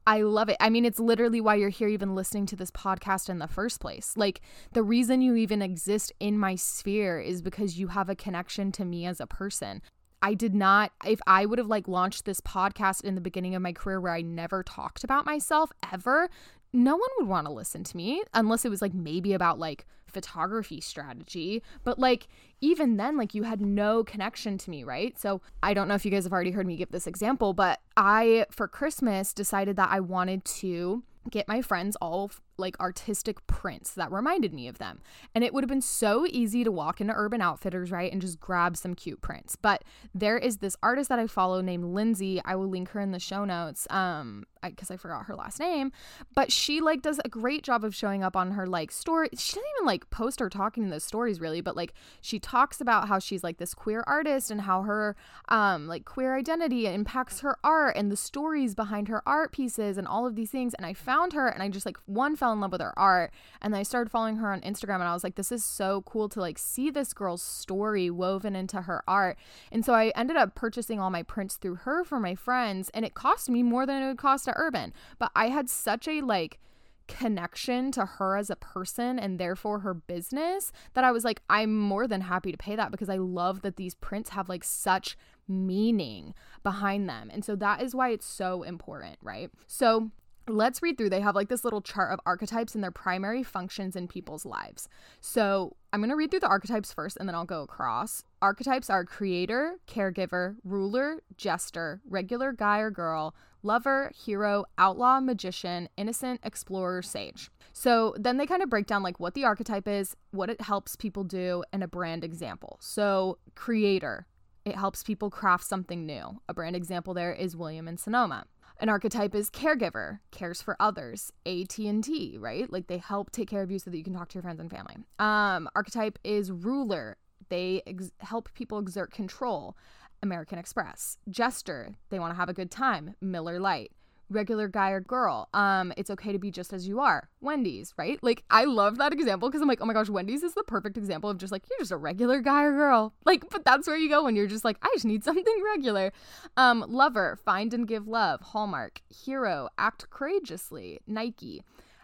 I 0.08 0.22
love 0.22 0.48
it. 0.48 0.56
I 0.62 0.70
mean, 0.70 0.86
it's 0.86 1.02
literally 1.02 1.42
why 1.42 1.56
you're 1.56 1.68
here, 1.68 1.90
even 1.90 2.16
listening 2.16 2.46
to 2.48 2.56
this 2.56 2.72
podcast 2.72 3.30
in 3.30 3.40
the 3.40 3.48
first 3.48 3.82
place. 3.82 4.14
Like, 4.16 4.40
the 4.72 4.82
reason 4.82 5.22
you 5.22 5.36
even 5.36 5.62
exist 5.62 6.14
in 6.22 6.40
my 6.40 6.56
sphere 6.56 7.20
is 7.20 7.42
because 7.42 7.78
you 7.78 7.90
have 7.90 8.08
a 8.08 8.16
connection 8.16 8.72
to 8.72 8.86
me 8.86 9.06
as 9.06 9.20
a 9.20 9.28
person. 9.28 9.82
I 10.22 10.34
did 10.34 10.56
not, 10.56 10.94
if 11.06 11.20
I 11.28 11.46
would 11.46 11.60
have 11.60 11.68
like 11.68 11.90
launched 11.90 12.24
this 12.24 12.40
podcast 12.40 13.04
in 13.04 13.16
the 13.16 13.22
beginning 13.22 13.54
of 13.54 13.62
my 13.62 13.74
career 13.74 14.00
where 14.00 14.14
I 14.14 14.22
never 14.22 14.64
talked 14.64 15.04
about 15.04 15.26
myself 15.26 15.74
ever, 15.92 16.30
no 16.72 16.96
one 16.96 17.10
would 17.18 17.28
want 17.28 17.46
to 17.46 17.54
listen 17.54 17.84
to 17.84 17.98
me 17.98 18.24
unless 18.34 18.64
it 18.64 18.70
was 18.70 18.82
like 18.82 18.94
maybe 18.94 19.34
about 19.34 19.60
like 19.60 19.86
photography 20.08 20.82
strategy. 20.82 21.62
But 21.84 22.00
like, 22.00 22.28
even 22.62 22.98
then, 22.98 23.18
like, 23.18 23.36
you 23.36 23.44
had 23.44 23.62
no 23.62 24.04
connection 24.04 24.58
to 24.58 24.70
me, 24.70 24.84
right? 24.84 25.18
So 25.20 25.42
I 25.62 25.74
don't 25.74 25.88
know 25.88 25.96
if 25.96 26.06
you 26.06 26.12
guys 26.12 26.24
have 26.24 26.34
already 26.34 26.52
heard 26.52 26.66
me 26.66 26.76
give 26.76 26.92
this 26.92 27.08
example, 27.08 27.54
but 27.54 27.80
I, 27.96 28.46
for 28.50 28.68
Christmas, 28.68 29.34
decided 29.34 29.76
that 29.76 29.90
I 29.92 30.00
wanted 30.00 30.44
to 30.46 31.04
get 31.30 31.48
my 31.48 31.62
friends 31.62 31.96
all 31.98 32.32
like 32.58 32.80
artistic 32.80 33.46
prints 33.48 33.92
that 33.94 34.12
reminded 34.12 34.54
me 34.54 34.68
of 34.68 34.78
them. 34.78 35.00
And 35.36 35.44
it 35.44 35.54
would 35.54 35.64
have 35.64 35.70
been 35.70 35.82
so 35.82 36.26
easy 36.30 36.64
to 36.64 36.72
walk 36.72 37.00
into 37.02 37.14
Urban 37.16 37.42
Outfitters, 37.42 37.92
right, 37.92 38.12
and 38.12 38.22
just 38.22 38.40
grab 38.40 38.78
some 38.78 38.96
cute 38.96 39.22
prints. 39.22 39.56
But 39.56 39.84
there 40.14 40.38
is 40.38 40.58
this 40.58 40.76
artist 40.82 41.10
that 41.10 41.20
I 41.20 41.28
follow 41.28 41.62
named 41.62 41.86
Lindsay. 41.86 42.42
I 42.44 42.56
will 42.56 42.68
link 42.68 42.90
her 42.90 43.00
in 43.00 43.12
the 43.12 43.20
show 43.20 43.46
notes. 43.46 43.88
Um, 43.90 44.46
because 44.64 44.92
I, 44.92 44.96
I, 44.96 44.98
forgot 44.98 45.26
her 45.26 45.36
last 45.36 45.60
name, 45.60 45.92
but 46.34 46.52
she 46.52 46.82
like 46.82 47.02
does 47.02 47.20
a 47.24 47.30
great 47.30 47.64
job 47.64 47.84
of 47.84 47.96
showing 47.96 48.24
up 48.24 48.36
on 48.36 48.52
her 48.52 48.66
like 48.66 48.92
story. 48.92 49.30
She 49.34 49.54
doesn't 49.54 49.64
even 49.78 49.86
like 49.86 50.10
post 50.10 50.42
or 50.42 50.50
talking 50.50 50.84
in 50.84 50.90
those 50.90 51.04
stories 51.04 51.40
really, 51.40 51.62
but 51.62 51.76
like 51.76 51.94
she 52.22 52.40
talks 52.40 52.82
about 52.82 53.08
how 53.08 53.20
she's 53.20 53.44
like 53.44 53.58
this 53.58 53.74
queer 53.74 54.04
artist 54.08 54.52
and 54.52 54.62
how 54.62 54.84
her 54.84 55.16
um 55.50 55.88
like 55.88 56.06
queer 56.06 56.36
identity 56.36 56.88
impacts 56.88 57.42
her 57.42 57.58
art 57.64 57.96
and 57.96 58.12
the 58.12 58.18
stories 58.18 58.76
behind 58.76 59.08
her 59.08 59.22
art 59.28 59.52
pieces 59.52 59.98
and 59.98 60.08
all 60.08 60.26
of 60.26 60.36
these 60.36 60.52
things. 60.52 60.74
And 60.74 60.86
I 60.86 60.94
found 60.94 61.34
her 61.34 61.48
and 61.48 61.62
I 61.62 61.70
just 61.70 61.86
like 61.86 61.98
one 62.06 62.36
fell 62.36 62.47
in 62.54 62.60
love 62.60 62.72
with 62.72 62.82
her 62.82 62.98
art 62.98 63.32
and 63.62 63.76
I 63.76 63.84
started 63.84 64.10
following 64.10 64.38
her 64.38 64.52
on 64.52 64.62
Instagram 64.62 64.96
and 64.96 65.04
I 65.04 65.14
was 65.14 65.24
like, 65.24 65.36
this 65.36 65.52
is 65.52 65.64
so 65.64 66.02
cool 66.02 66.30
to 66.30 66.40
like 66.40 66.58
see 66.58 66.90
this 66.90 67.14
girl's 67.14 67.42
story 67.42 68.10
woven 68.10 68.56
into 68.56 68.82
her 68.82 69.04
art. 69.08 69.38
And 69.72 69.84
so 69.86 69.94
I 69.94 70.12
ended 70.16 70.38
up 70.38 70.56
purchasing 70.56 71.00
all 71.00 71.10
my 71.10 71.24
prints 71.24 71.56
through 71.56 71.76
her 71.76 72.04
for 72.04 72.20
my 72.20 72.36
friends 72.36 72.90
and 72.94 73.06
it 73.06 73.14
cost 73.14 73.50
me 73.50 73.64
more 73.64 73.86
than 73.86 74.02
it 74.02 74.08
would 74.08 74.18
cost 74.18 74.46
to 74.46 74.54
Urban. 74.56 74.94
But 75.20 75.32
I 75.36 75.50
had 75.50 75.70
such 75.70 76.08
a 76.08 76.22
like 76.22 76.60
connection 77.08 77.92
to 77.94 78.06
her 78.06 78.38
as 78.38 78.50
a 78.50 78.56
person 78.56 79.18
and 79.18 79.40
therefore 79.40 79.80
her 79.80 79.94
business 79.94 80.72
that 80.94 81.04
I 81.04 81.12
was 81.12 81.24
like, 81.24 81.42
I'm 81.50 81.78
more 81.78 82.08
than 82.08 82.22
happy 82.22 82.52
to 82.52 82.58
pay 82.58 82.76
that 82.76 82.92
because 82.92 83.10
I 83.10 83.18
love 83.18 83.62
that 83.62 83.78
these 83.78 83.96
prints 83.96 84.32
have 84.32 84.50
like 84.50 84.64
such 84.64 85.18
meaning 85.48 86.34
behind 86.64 87.10
them. 87.10 87.30
And 87.32 87.44
so 87.44 87.56
that 87.56 87.82
is 87.82 87.96
why 87.96 88.10
it's 88.10 88.26
so 88.26 88.64
important, 88.64 89.18
right? 89.22 89.50
So 89.66 90.12
let's 90.48 90.82
read 90.82 90.98
through. 90.98 91.10
They 91.10 91.22
have 91.22 91.36
like 91.36 91.50
this 91.50 91.64
little 91.64 91.82
chart 91.82 92.12
of 92.12 92.20
archetypes 92.26 92.76
and 92.76 92.84
their 92.84 92.92
primary 92.92 93.44
functions 93.44 93.96
in 93.96 94.08
people's 94.08 94.46
lives. 94.46 94.88
So 95.20 95.76
I'm 95.92 96.00
going 96.00 96.10
to 96.10 96.16
read 96.16 96.32
through 96.32 96.42
the 96.42 96.48
archetypes 96.48 96.94
first 96.94 97.18
and 97.18 97.28
then 97.28 97.36
I'll 97.36 97.46
go 97.46 97.64
across. 97.64 98.24
Archetypes 98.42 98.90
are 98.90 99.06
creator, 99.06 99.80
caregiver, 99.88 100.56
ruler, 100.64 101.22
jester, 101.38 102.02
regular 102.08 102.52
guy 102.52 102.80
or 102.80 102.92
girl, 102.92 103.36
lover, 103.64 104.12
hero, 104.16 104.66
outlaw, 104.78 105.20
magician, 105.20 105.90
innocent, 105.98 106.40
explorer, 106.44 107.02
sage. 107.02 107.50
So 107.74 108.16
then 108.18 108.38
they 108.38 108.46
kind 108.46 108.64
of 108.64 108.70
break 108.70 108.88
down 108.88 109.04
like 109.04 109.20
what 109.20 109.34
the 109.34 109.46
archetype 109.46 109.88
is, 109.88 110.16
what 110.32 110.50
it 110.50 110.62
helps 110.62 110.96
people 110.96 111.24
do, 111.24 111.64
and 111.72 111.84
a 111.84 111.88
brand 111.88 112.24
example. 112.24 112.78
So, 112.82 113.38
creator, 113.56 114.26
it 114.66 114.76
helps 114.76 115.04
people 115.04 115.30
craft 115.30 115.64
something 115.64 116.06
new. 116.06 116.42
A 116.50 116.54
brand 116.54 116.76
example 116.76 117.14
there 117.14 117.34
is 117.34 117.56
William 117.56 117.88
and 117.88 118.00
Sonoma. 118.00 118.46
An 118.80 118.90
archetype 118.90 119.34
is 119.34 119.50
caregiver, 119.50 120.20
cares 120.32 120.62
for 120.62 120.76
others. 120.80 121.32
AT&T, 121.46 122.38
right? 122.40 122.72
Like 122.72 122.88
they 122.88 123.00
help 123.00 123.32
take 123.32 123.50
care 123.50 123.64
of 123.64 123.72
you 123.72 123.80
so 123.80 123.90
that 123.90 123.98
you 123.98 124.04
can 124.04 124.14
talk 124.14 124.30
to 124.30 124.36
your 124.36 124.44
friends 124.44 124.60
and 124.60 124.70
family. 124.70 124.98
Um, 125.20 125.68
archetype 125.76 126.20
is 126.24 126.52
ruler. 126.52 127.18
They 127.50 127.82
ex- 127.88 128.12
help 128.20 128.54
people 128.54 128.78
exert 128.80 129.12
control. 129.12 129.76
American 130.24 130.58
Express. 130.58 131.18
Jester, 131.30 131.96
they 132.10 132.20
want 132.20 132.32
to 132.32 132.36
have 132.38 132.50
a 132.50 132.54
good 132.54 132.72
time. 132.72 133.16
Miller 133.22 133.60
Lite 133.60 133.92
regular 134.30 134.68
guy 134.68 134.92
or 134.92 135.00
girl. 135.00 135.50
Um, 135.54 135.94
it's 135.98 136.10
okay 136.10 136.32
to 136.32 136.40
be 136.40 136.52
just 136.52 136.74
as 136.74 136.88
you 136.88 137.00
are. 137.00 137.30
Wendy's, 137.42 137.94
right? 137.98 138.20
Like 138.22 138.44
I 138.50 138.66
love 138.66 138.98
that 138.98 139.14
example 139.14 139.50
because 139.50 139.62
I'm 139.62 139.68
like, 139.68 139.82
oh 139.82 139.86
my 139.86 139.94
gosh, 139.94 140.10
Wendy's 140.10 140.44
is 140.44 140.54
the 140.54 140.64
perfect 140.64 140.98
example 140.98 141.30
of 141.30 141.38
just 141.38 141.52
like 141.52 141.64
you're 141.70 141.80
just 141.80 141.92
a 141.92 141.98
regular 141.98 142.42
guy 142.42 142.64
or 142.64 142.74
girl. 142.74 143.14
Like, 143.28 143.50
but 143.50 143.66
that's 143.66 143.88
where 143.88 143.98
you 143.98 144.08
go 144.08 144.24
when 144.24 144.38
you're 144.38 144.48
just 144.48 144.64
like, 144.64 144.78
I 144.82 144.90
just 144.94 145.04
need 145.04 145.24
something 145.26 145.64
regular. 145.76 146.14
Um, 146.56 146.86
lover, 146.88 147.38
find 147.44 147.74
and 147.74 147.86
give 147.86 148.08
love. 148.08 148.40
Hallmark, 148.40 149.02
hero, 149.10 149.68
act 149.78 150.10
courageously. 150.10 151.02
Nike, 151.06 151.62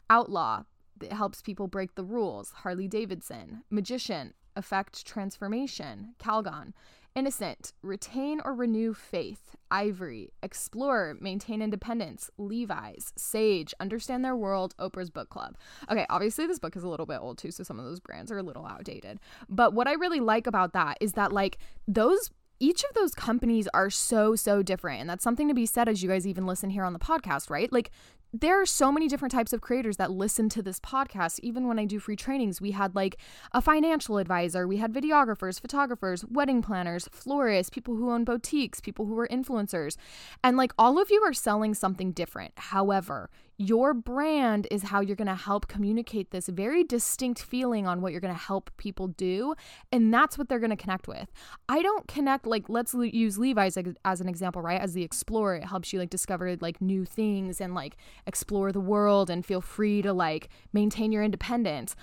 outlaw, 0.09 0.63
that 0.97 1.13
helps 1.13 1.41
people 1.41 1.67
break 1.67 1.95
the 1.95 2.03
rules. 2.03 2.51
Harley 2.51 2.89
Davidson, 2.89 3.63
magician, 3.69 4.33
effect 4.55 5.05
transformation. 5.05 6.13
Calgon 6.19 6.73
Innocent, 7.15 7.73
retain 7.83 8.41
or 8.43 8.55
renew 8.55 8.93
faith. 8.93 9.55
Ivory, 9.69 10.31
explore, 10.41 11.15
maintain 11.19 11.61
independence. 11.61 12.29
Levi's, 12.37 13.13
sage, 13.15 13.73
understand 13.79 14.25
their 14.25 14.35
world. 14.35 14.73
Oprah's 14.79 15.11
book 15.11 15.29
club. 15.29 15.55
Okay, 15.91 16.07
obviously 16.09 16.47
this 16.47 16.59
book 16.59 16.75
is 16.75 16.83
a 16.83 16.87
little 16.87 17.05
bit 17.05 17.19
old 17.21 17.37
too, 17.37 17.51
so 17.51 17.63
some 17.63 17.79
of 17.79 17.85
those 17.85 17.99
brands 17.99 18.31
are 18.31 18.39
a 18.39 18.43
little 18.43 18.65
outdated. 18.65 19.19
But 19.47 19.73
what 19.73 19.87
I 19.87 19.93
really 19.93 20.19
like 20.19 20.47
about 20.47 20.73
that 20.73 20.97
is 21.01 21.13
that 21.13 21.31
like 21.31 21.59
those 21.87 22.31
each 22.59 22.83
of 22.83 22.93
those 22.95 23.13
companies 23.13 23.67
are 23.73 23.89
so 23.89 24.35
so 24.35 24.63
different 24.63 25.01
and 25.01 25.09
that's 25.09 25.23
something 25.23 25.47
to 25.47 25.53
be 25.53 25.65
said 25.65 25.89
as 25.89 26.01
you 26.01 26.07
guys 26.07 26.25
even 26.25 26.45
listen 26.45 26.69
here 26.69 26.85
on 26.85 26.93
the 26.93 26.99
podcast 26.99 27.49
right 27.49 27.73
like 27.73 27.91
there 28.33 28.59
are 28.59 28.65
so 28.65 28.91
many 28.91 29.07
different 29.07 29.31
types 29.31 29.53
of 29.53 29.61
creators 29.61 29.97
that 29.97 30.09
listen 30.09 30.49
to 30.49 30.63
this 30.63 30.79
podcast. 30.79 31.39
Even 31.43 31.67
when 31.67 31.77
I 31.77 31.85
do 31.85 31.99
free 31.99 32.15
trainings, 32.15 32.59
we 32.59 32.71
had 32.71 32.95
like 32.95 33.17
a 33.51 33.61
financial 33.61 34.17
advisor, 34.17 34.67
we 34.67 34.77
had 34.77 34.91
videographers, 34.91 35.61
photographers, 35.61 36.25
wedding 36.25 36.63
planners, 36.63 37.07
florists, 37.11 37.69
people 37.69 37.95
who 37.95 38.09
own 38.09 38.23
boutiques, 38.23 38.81
people 38.81 39.05
who 39.05 39.19
are 39.19 39.27
influencers. 39.27 39.97
And 40.43 40.57
like 40.57 40.73
all 40.79 40.99
of 40.99 41.11
you 41.11 41.21
are 41.21 41.33
selling 41.33 41.75
something 41.75 42.11
different. 42.11 42.53
However, 42.57 43.29
your 43.57 43.93
brand 43.93 44.67
is 44.71 44.83
how 44.83 44.99
you're 44.99 45.15
going 45.15 45.27
to 45.27 45.35
help 45.35 45.67
communicate 45.67 46.31
this 46.31 46.47
very 46.47 46.83
distinct 46.83 47.41
feeling 47.41 47.87
on 47.87 48.01
what 48.01 48.11
you're 48.11 48.21
going 48.21 48.33
to 48.33 48.39
help 48.39 48.71
people 48.77 49.07
do. 49.07 49.53
And 49.91 50.13
that's 50.13 50.37
what 50.37 50.49
they're 50.49 50.59
going 50.59 50.69
to 50.71 50.75
connect 50.75 51.07
with. 51.07 51.31
I 51.69 51.81
don't 51.81 52.07
connect, 52.07 52.47
like, 52.47 52.67
let's 52.67 52.93
use 52.93 53.37
Levi's 53.37 53.77
as 54.05 54.21
an 54.21 54.27
example, 54.27 54.61
right? 54.61 54.81
As 54.81 54.93
the 54.93 55.03
explorer, 55.03 55.57
it 55.57 55.65
helps 55.65 55.93
you 55.93 55.99
like 55.99 56.09
discover 56.09 56.57
like 56.61 56.81
new 56.81 57.05
things 57.05 57.61
and 57.61 57.75
like 57.75 57.95
explore 58.25 58.71
the 58.71 58.79
world 58.79 59.29
and 59.29 59.45
feel 59.45 59.61
free 59.61 60.01
to 60.01 60.13
like 60.13 60.49
maintain 60.73 61.11
your 61.11 61.23
independence. 61.23 61.95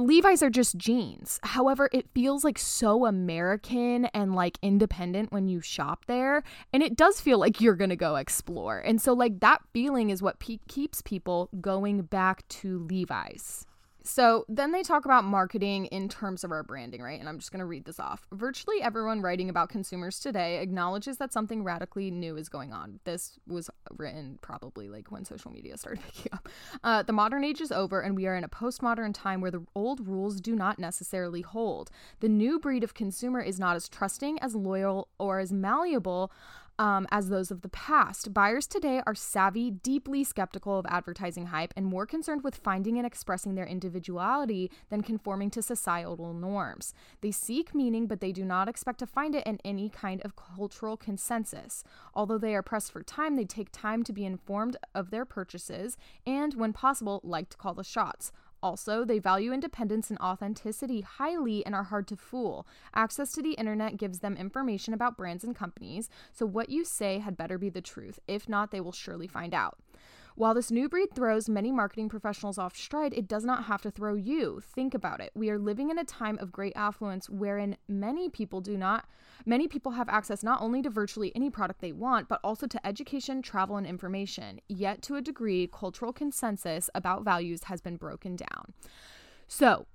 Levi's 0.00 0.42
are 0.42 0.50
just 0.50 0.76
jeans. 0.76 1.40
However, 1.42 1.88
it 1.92 2.08
feels 2.14 2.44
like 2.44 2.58
so 2.58 3.06
American 3.06 4.06
and 4.06 4.34
like 4.34 4.58
independent 4.62 5.32
when 5.32 5.48
you 5.48 5.60
shop 5.60 6.04
there. 6.06 6.42
And 6.72 6.82
it 6.82 6.96
does 6.96 7.20
feel 7.20 7.38
like 7.38 7.60
you're 7.60 7.74
going 7.76 7.90
to 7.90 7.96
go 7.96 8.16
explore. 8.16 8.78
And 8.78 9.00
so, 9.00 9.12
like, 9.12 9.40
that 9.40 9.62
feeling 9.72 10.10
is 10.10 10.22
what 10.22 10.38
pe- 10.38 10.58
keeps 10.68 11.02
people 11.02 11.48
going 11.60 12.02
back 12.02 12.46
to 12.48 12.86
Levi's. 12.90 13.66
So 14.06 14.44
then 14.48 14.72
they 14.72 14.82
talk 14.82 15.06
about 15.06 15.24
marketing 15.24 15.86
in 15.86 16.10
terms 16.10 16.44
of 16.44 16.52
our 16.52 16.62
branding, 16.62 17.00
right? 17.00 17.18
And 17.18 17.26
I'm 17.26 17.38
just 17.38 17.50
going 17.50 17.60
to 17.60 17.66
read 17.66 17.86
this 17.86 17.98
off. 17.98 18.26
Virtually 18.32 18.82
everyone 18.82 19.22
writing 19.22 19.48
about 19.48 19.70
consumers 19.70 20.20
today 20.20 20.60
acknowledges 20.60 21.16
that 21.16 21.32
something 21.32 21.64
radically 21.64 22.10
new 22.10 22.36
is 22.36 22.50
going 22.50 22.74
on. 22.74 23.00
This 23.04 23.38
was 23.46 23.70
written 23.96 24.38
probably 24.42 24.90
like 24.90 25.10
when 25.10 25.24
social 25.24 25.50
media 25.50 25.78
started 25.78 26.04
picking 26.14 26.32
up. 26.34 26.48
Uh, 26.84 27.02
the 27.02 27.14
modern 27.14 27.44
age 27.44 27.62
is 27.62 27.72
over, 27.72 28.02
and 28.02 28.14
we 28.14 28.26
are 28.26 28.36
in 28.36 28.44
a 28.44 28.48
postmodern 28.48 29.14
time 29.14 29.40
where 29.40 29.50
the 29.50 29.64
old 29.74 30.06
rules 30.06 30.38
do 30.38 30.54
not 30.54 30.78
necessarily 30.78 31.40
hold. 31.40 31.90
The 32.20 32.28
new 32.28 32.58
breed 32.58 32.84
of 32.84 32.92
consumer 32.92 33.40
is 33.40 33.58
not 33.58 33.74
as 33.74 33.88
trusting, 33.88 34.38
as 34.40 34.54
loyal, 34.54 35.08
or 35.18 35.38
as 35.38 35.50
malleable 35.50 36.30
um, 36.78 37.06
as 37.10 37.28
those 37.28 37.50
of 37.50 37.62
the 37.62 37.68
past. 37.68 38.34
Buyers 38.34 38.66
today 38.66 39.00
are 39.06 39.14
savvy, 39.14 39.70
deeply 39.70 40.24
skeptical 40.24 40.78
of 40.78 40.86
advertising 40.88 41.46
hype, 41.46 41.72
and 41.76 41.86
more 41.86 42.06
concerned 42.06 42.42
with 42.42 42.56
finding 42.56 42.96
and 42.96 43.06
expressing 43.06 43.54
their 43.54 43.66
individuality 43.66 44.70
than 44.90 45.02
conforming 45.02 45.50
to 45.50 45.62
societal 45.62 46.32
norms. 46.32 46.94
They 47.20 47.30
seek 47.30 47.74
meaning, 47.74 48.06
but 48.06 48.20
they 48.20 48.32
do 48.32 48.44
not 48.44 48.68
expect 48.68 48.98
to 49.00 49.06
find 49.06 49.34
it 49.34 49.46
in 49.46 49.58
any 49.64 49.88
kind 49.88 50.20
of 50.22 50.36
cultural 50.36 50.96
consensus. 50.96 51.84
Although 52.14 52.38
they 52.38 52.54
are 52.54 52.62
pressed 52.62 52.92
for 52.92 53.02
time, 53.02 53.36
they 53.36 53.44
take 53.44 53.70
time 53.70 54.02
to 54.02 54.12
be 54.12 54.24
informed 54.24 54.76
of 54.94 55.10
their 55.10 55.24
purchases 55.24 55.96
and, 56.26 56.54
when 56.54 56.72
possible, 56.72 57.20
like 57.22 57.48
to 57.50 57.56
call 57.56 57.74
the 57.74 57.84
shots. 57.84 58.32
Also, 58.64 59.04
they 59.04 59.18
value 59.18 59.52
independence 59.52 60.08
and 60.08 60.18
authenticity 60.20 61.02
highly 61.02 61.66
and 61.66 61.74
are 61.74 61.82
hard 61.82 62.08
to 62.08 62.16
fool. 62.16 62.66
Access 62.94 63.30
to 63.32 63.42
the 63.42 63.52
internet 63.52 63.98
gives 63.98 64.20
them 64.20 64.38
information 64.38 64.94
about 64.94 65.18
brands 65.18 65.44
and 65.44 65.54
companies, 65.54 66.08
so 66.32 66.46
what 66.46 66.70
you 66.70 66.82
say 66.82 67.18
had 67.18 67.36
better 67.36 67.58
be 67.58 67.68
the 67.68 67.82
truth. 67.82 68.18
If 68.26 68.48
not, 68.48 68.70
they 68.70 68.80
will 68.80 68.90
surely 68.90 69.26
find 69.26 69.52
out. 69.52 69.76
While 70.36 70.54
this 70.54 70.72
new 70.72 70.88
breed 70.88 71.14
throws 71.14 71.48
many 71.48 71.70
marketing 71.70 72.08
professionals 72.08 72.58
off 72.58 72.76
stride, 72.76 73.14
it 73.14 73.28
does 73.28 73.44
not 73.44 73.64
have 73.64 73.82
to 73.82 73.90
throw 73.90 74.14
you. 74.14 74.60
Think 74.64 74.92
about 74.92 75.20
it. 75.20 75.30
We 75.34 75.48
are 75.50 75.58
living 75.58 75.90
in 75.90 75.98
a 75.98 76.04
time 76.04 76.38
of 76.40 76.50
great 76.50 76.72
affluence 76.74 77.30
wherein 77.30 77.76
many 77.86 78.28
people 78.28 78.60
do 78.60 78.76
not 78.76 79.06
many 79.46 79.68
people 79.68 79.92
have 79.92 80.08
access 80.08 80.42
not 80.42 80.60
only 80.60 80.82
to 80.82 80.90
virtually 80.90 81.32
any 81.34 81.50
product 81.50 81.80
they 81.80 81.92
want, 81.92 82.28
but 82.28 82.40
also 82.42 82.66
to 82.66 82.86
education, 82.86 83.42
travel, 83.42 83.76
and 83.76 83.86
information. 83.86 84.60
Yet 84.68 85.02
to 85.02 85.16
a 85.16 85.22
degree, 85.22 85.68
cultural 85.72 86.12
consensus 86.12 86.90
about 86.94 87.24
values 87.24 87.64
has 87.64 87.80
been 87.80 87.96
broken 87.96 88.36
down. 88.36 88.72
So, 89.46 89.86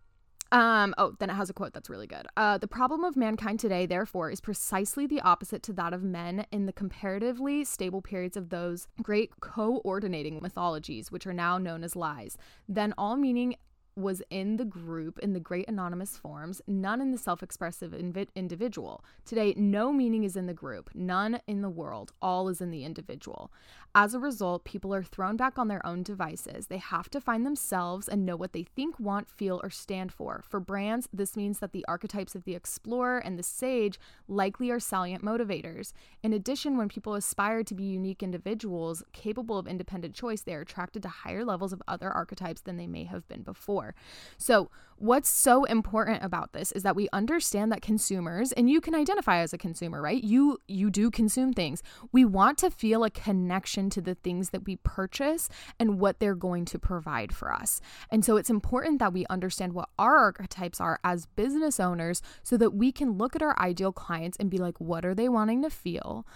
um, 0.51 0.95
oh, 0.97 1.13
then 1.19 1.29
it 1.29 1.33
has 1.33 1.49
a 1.49 1.53
quote 1.53 1.73
that's 1.73 1.89
really 1.89 2.07
good. 2.07 2.25
Uh, 2.35 2.57
the 2.57 2.67
problem 2.67 3.03
of 3.03 3.15
mankind 3.15 3.59
today, 3.59 3.85
therefore, 3.85 4.31
is 4.31 4.41
precisely 4.41 5.05
the 5.05 5.21
opposite 5.21 5.61
to 5.63 5.73
that 5.73 5.93
of 5.93 6.03
men 6.03 6.45
in 6.51 6.65
the 6.65 6.73
comparatively 6.73 7.63
stable 7.63 8.01
periods 8.01 8.35
of 8.35 8.49
those 8.49 8.87
great 9.01 9.39
coordinating 9.41 10.39
mythologies, 10.41 11.11
which 11.11 11.27
are 11.27 11.33
now 11.33 11.57
known 11.57 11.83
as 11.83 11.95
lies. 11.95 12.37
Then 12.67 12.93
all 12.97 13.15
meaning 13.15 13.55
was 13.99 14.21
in 14.29 14.57
the 14.57 14.65
group 14.65 15.19
in 15.19 15.33
the 15.33 15.39
great 15.39 15.67
anonymous 15.67 16.17
forms, 16.17 16.61
none 16.67 17.01
in 17.01 17.11
the 17.11 17.17
self 17.17 17.43
expressive 17.43 17.91
invi- 17.91 18.29
individual. 18.35 19.03
Today, 19.25 19.53
no 19.57 19.91
meaning 19.91 20.23
is 20.23 20.35
in 20.35 20.47
the 20.47 20.53
group, 20.53 20.89
none 20.93 21.41
in 21.47 21.61
the 21.61 21.69
world, 21.69 22.11
all 22.21 22.49
is 22.49 22.61
in 22.61 22.71
the 22.71 22.83
individual. 22.83 23.51
As 23.95 24.13
a 24.13 24.19
result, 24.19 24.65
people 24.65 24.93
are 24.93 25.01
thrown 25.01 25.35
back 25.35 25.57
on 25.57 25.67
their 25.67 25.83
own 25.83 26.03
devices. 26.03 26.67
They 26.67 26.77
have 26.77 27.09
to 27.09 27.19
find 27.19 27.43
themselves 27.43 28.07
and 28.07 28.23
know 28.23 28.35
what 28.35 28.53
they 28.53 28.63
think, 28.63 28.99
want, 28.99 29.27
feel, 29.27 29.59
or 29.63 29.71
stand 29.71 30.11
for. 30.11 30.43
For 30.47 30.59
brands, 30.59 31.09
this 31.11 31.35
means 31.35 31.57
that 31.57 31.71
the 31.71 31.85
archetypes 31.87 32.35
of 32.35 32.43
the 32.43 32.53
explorer 32.53 33.17
and 33.17 33.37
the 33.37 33.43
sage 33.43 33.99
likely 34.27 34.69
are 34.69 34.79
salient 34.79 35.23
motivators. 35.23 35.91
In 36.21 36.33
addition, 36.33 36.77
when 36.77 36.87
people 36.87 37.15
aspire 37.15 37.63
to 37.63 37.73
be 37.73 37.83
unique 37.83 38.21
individuals 38.21 39.03
capable 39.11 39.57
of 39.57 39.67
independent 39.67 40.13
choice, 40.13 40.41
they 40.41 40.53
are 40.53 40.61
attracted 40.61 41.01
to 41.03 41.09
higher 41.09 41.43
levels 41.43 41.73
of 41.73 41.81
other 41.87 42.11
archetypes 42.11 42.61
than 42.61 42.77
they 42.77 42.87
may 42.87 43.05
have 43.05 43.27
been 43.27 43.41
before. 43.41 43.88
So, 44.37 44.69
what's 44.99 45.29
so 45.29 45.63
important 45.63 46.23
about 46.23 46.51
this 46.51 46.73
is 46.73 46.83
that 46.83 46.95
we 46.95 47.07
understand 47.13 47.71
that 47.71 47.81
consumers 47.81 48.51
and 48.51 48.69
you 48.69 48.81
can 48.81 48.93
identify 48.93 49.39
as 49.39 49.53
a 49.53 49.57
consumer, 49.57 50.01
right? 50.01 50.23
You 50.23 50.59
you 50.67 50.89
do 50.89 51.09
consume 51.09 51.53
things. 51.53 51.81
We 52.11 52.25
want 52.25 52.57
to 52.59 52.69
feel 52.69 53.03
a 53.03 53.09
connection 53.09 53.89
to 53.91 54.01
the 54.01 54.15
things 54.15 54.49
that 54.49 54.65
we 54.65 54.75
purchase 54.77 55.49
and 55.79 55.99
what 55.99 56.19
they're 56.19 56.35
going 56.35 56.65
to 56.65 56.79
provide 56.79 57.33
for 57.33 57.51
us. 57.51 57.79
And 58.11 58.25
so 58.25 58.35
it's 58.35 58.49
important 58.49 58.99
that 58.99 59.13
we 59.13 59.25
understand 59.29 59.73
what 59.73 59.89
our 59.97 60.17
archetypes 60.17 60.81
are 60.81 60.99
as 61.03 61.25
business 61.27 61.79
owners 61.79 62.21
so 62.43 62.57
that 62.57 62.71
we 62.71 62.91
can 62.91 63.13
look 63.13 63.35
at 63.35 63.41
our 63.41 63.57
ideal 63.59 63.93
clients 63.93 64.37
and 64.37 64.49
be 64.49 64.57
like 64.57 64.79
what 64.79 65.05
are 65.05 65.15
they 65.15 65.29
wanting 65.29 65.61
to 65.63 65.69
feel? 65.69 66.27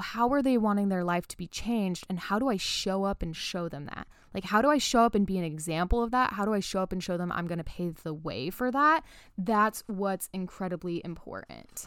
How 0.00 0.28
are 0.30 0.42
they 0.42 0.58
wanting 0.58 0.88
their 0.90 1.04
life 1.04 1.26
to 1.28 1.36
be 1.36 1.46
changed 1.46 2.06
and 2.10 2.18
how 2.18 2.38
do 2.38 2.48
I 2.48 2.56
show 2.56 3.04
up 3.04 3.22
and 3.22 3.34
show 3.34 3.68
them 3.68 3.86
that? 3.86 4.06
Like, 4.34 4.44
how 4.44 4.62
do 4.62 4.70
I 4.70 4.78
show 4.78 5.02
up 5.02 5.14
and 5.14 5.26
be 5.26 5.38
an 5.38 5.44
example 5.44 6.02
of 6.02 6.10
that? 6.10 6.32
How 6.32 6.44
do 6.44 6.54
I 6.54 6.60
show 6.60 6.80
up 6.80 6.92
and 6.92 7.02
show 7.02 7.16
them 7.16 7.32
I'm 7.32 7.46
going 7.46 7.58
to 7.58 7.64
pave 7.64 8.02
the 8.02 8.14
way 8.14 8.50
for 8.50 8.70
that? 8.70 9.04
That's 9.36 9.84
what's 9.86 10.28
incredibly 10.32 11.02
important. 11.04 11.86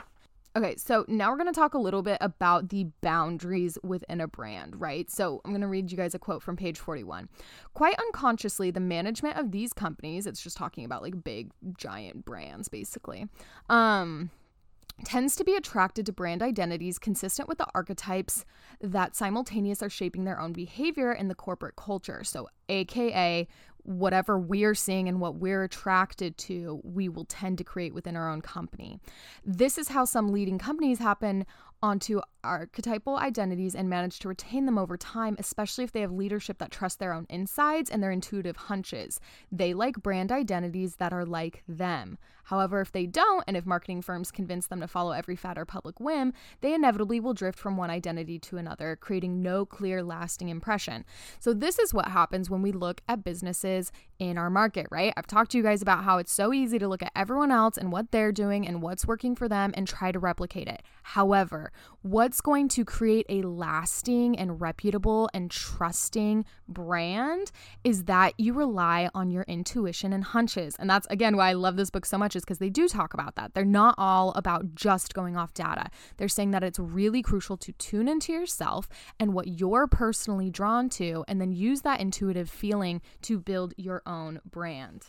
Okay, 0.57 0.77
so 0.77 1.03
now 1.09 1.29
we're 1.29 1.37
going 1.37 1.51
to 1.51 1.59
talk 1.59 1.73
a 1.73 1.79
little 1.79 2.01
bit 2.01 2.17
about 2.21 2.69
the 2.69 2.85
boundaries 3.01 3.77
within 3.83 4.21
a 4.21 4.27
brand, 4.27 4.79
right? 4.79 5.11
So 5.11 5.41
I'm 5.43 5.51
going 5.51 5.59
to 5.59 5.67
read 5.67 5.91
you 5.91 5.97
guys 5.97 6.15
a 6.15 6.19
quote 6.19 6.41
from 6.41 6.55
page 6.55 6.79
41. 6.79 7.27
Quite 7.73 7.99
unconsciously, 7.99 8.71
the 8.71 8.79
management 8.79 9.37
of 9.37 9.51
these 9.51 9.73
companies, 9.73 10.25
it's 10.25 10.41
just 10.41 10.55
talking 10.55 10.85
about 10.85 11.01
like 11.01 11.25
big, 11.25 11.51
giant 11.77 12.23
brands, 12.23 12.69
basically. 12.69 13.27
Um, 13.67 14.29
tends 15.03 15.35
to 15.35 15.43
be 15.43 15.55
attracted 15.55 16.05
to 16.05 16.13
brand 16.13 16.41
identities 16.41 16.97
consistent 16.97 17.49
with 17.49 17.57
the 17.57 17.67
archetypes 17.75 18.45
that 18.79 19.15
simultaneous 19.15 19.83
are 19.83 19.89
shaping 19.89 20.23
their 20.23 20.39
own 20.39 20.53
behavior 20.53 21.11
in 21.11 21.27
the 21.27 21.35
corporate 21.35 21.75
culture. 21.75 22.23
So, 22.23 22.47
AKA, 22.69 23.47
whatever 23.83 24.39
we're 24.39 24.73
seeing 24.73 25.07
and 25.07 25.19
what 25.19 25.35
we're 25.35 25.63
attracted 25.63 26.37
to, 26.37 26.81
we 26.83 27.09
will 27.09 27.25
tend 27.25 27.57
to 27.59 27.63
create 27.63 27.93
within 27.93 28.15
our 28.15 28.31
own 28.31 28.41
company. 28.41 28.99
This 29.45 29.77
is 29.77 29.89
how 29.89 30.05
some 30.05 30.31
leading 30.31 30.57
companies 30.57 30.99
happen 30.99 31.45
onto 31.81 32.21
archetypal 32.43 33.17
identities 33.17 33.75
and 33.75 33.89
manage 33.89 34.19
to 34.19 34.27
retain 34.27 34.65
them 34.65 34.77
over 34.77 34.97
time, 34.97 35.35
especially 35.39 35.83
if 35.83 35.91
they 35.91 36.01
have 36.01 36.11
leadership 36.11 36.59
that 36.59 36.71
trusts 36.71 36.97
their 36.97 37.13
own 37.13 37.25
insides 37.29 37.89
and 37.89 38.01
their 38.01 38.11
intuitive 38.11 38.55
hunches. 38.55 39.19
They 39.51 39.73
like 39.73 40.01
brand 40.01 40.31
identities 40.31 40.95
that 40.97 41.13
are 41.13 41.25
like 41.25 41.63
them. 41.67 42.17
However, 42.45 42.79
if 42.79 42.91
they 42.91 43.07
don't, 43.07 43.43
and 43.47 43.57
if 43.57 43.65
marketing 43.65 44.03
firms 44.03 44.31
convince 44.31 44.67
them 44.67 44.79
to 44.81 44.87
follow 44.87 45.11
every 45.11 45.35
fad 45.35 45.57
or 45.57 45.65
public 45.65 45.99
whim, 45.99 46.31
they 46.61 46.75
inevitably 46.75 47.19
will 47.19 47.33
drift 47.33 47.57
from 47.57 47.75
one 47.75 47.89
identity 47.89 48.37
to 48.37 48.57
another, 48.57 48.95
creating 48.95 49.41
no 49.41 49.65
clear, 49.65 50.03
lasting 50.03 50.49
impression. 50.49 51.05
So, 51.39 51.53
this 51.53 51.79
is 51.79 51.91
what 51.91 52.09
happens 52.09 52.47
when 52.47 52.61
we 52.61 52.71
look 52.71 53.01
at 53.09 53.23
businesses 53.23 53.91
in 54.19 54.37
our 54.37 54.51
market, 54.51 54.85
right? 54.91 55.11
I've 55.17 55.25
talked 55.25 55.51
to 55.51 55.57
you 55.57 55.63
guys 55.63 55.81
about 55.81 56.03
how 56.03 56.19
it's 56.19 56.31
so 56.31 56.53
easy 56.53 56.77
to 56.77 56.87
look 56.87 57.01
at 57.01 57.11
everyone 57.15 57.51
else 57.51 57.77
and 57.77 57.91
what 57.91 58.11
they're 58.11 58.31
doing 58.31 58.67
and 58.67 58.81
what's 58.81 59.07
working 59.07 59.35
for 59.35 59.49
them 59.49 59.73
and 59.75 59.87
try 59.87 60.11
to 60.11 60.19
replicate 60.19 60.67
it. 60.67 60.83
However, 61.01 61.71
what's 62.01 62.41
going 62.41 62.67
to 62.69 62.85
create 62.85 63.25
a 63.29 63.41
lasting 63.41 64.37
and 64.37 64.61
reputable 64.61 65.29
and 65.33 65.49
trusting 65.49 66.45
brand 66.67 67.51
is 67.83 68.05
that 68.05 68.33
you 68.37 68.53
rely 68.53 69.09
on 69.13 69.31
your 69.31 69.43
intuition 69.47 70.13
and 70.13 70.23
hunches. 70.23 70.75
And 70.77 70.89
that's 70.89 71.07
again 71.09 71.35
why 71.35 71.49
I 71.49 71.53
love 71.53 71.77
this 71.77 71.89
book 71.89 72.05
so 72.05 72.17
much 72.17 72.35
is 72.35 72.43
because 72.43 72.59
they 72.59 72.69
do 72.69 72.87
talk 72.87 73.13
about 73.13 73.35
that. 73.35 73.53
They're 73.53 73.65
not 73.65 73.95
all 73.97 74.31
about 74.33 74.75
just 74.75 75.13
going 75.13 75.35
off 75.35 75.53
data. 75.53 75.89
They're 76.17 76.27
saying 76.27 76.51
that 76.51 76.63
it's 76.63 76.79
really 76.79 77.21
crucial 77.21 77.57
to 77.57 77.71
tune 77.73 78.07
into 78.07 78.33
yourself 78.33 78.87
and 79.19 79.33
what 79.33 79.47
you're 79.47 79.87
personally 79.87 80.49
drawn 80.49 80.89
to 80.89 81.23
and 81.27 81.41
then 81.41 81.51
use 81.51 81.81
that 81.81 81.99
intuitive 81.99 82.49
feeling 82.49 83.01
to 83.23 83.39
build 83.39 83.73
your 83.77 84.01
own 84.05 84.39
brand. 84.45 85.07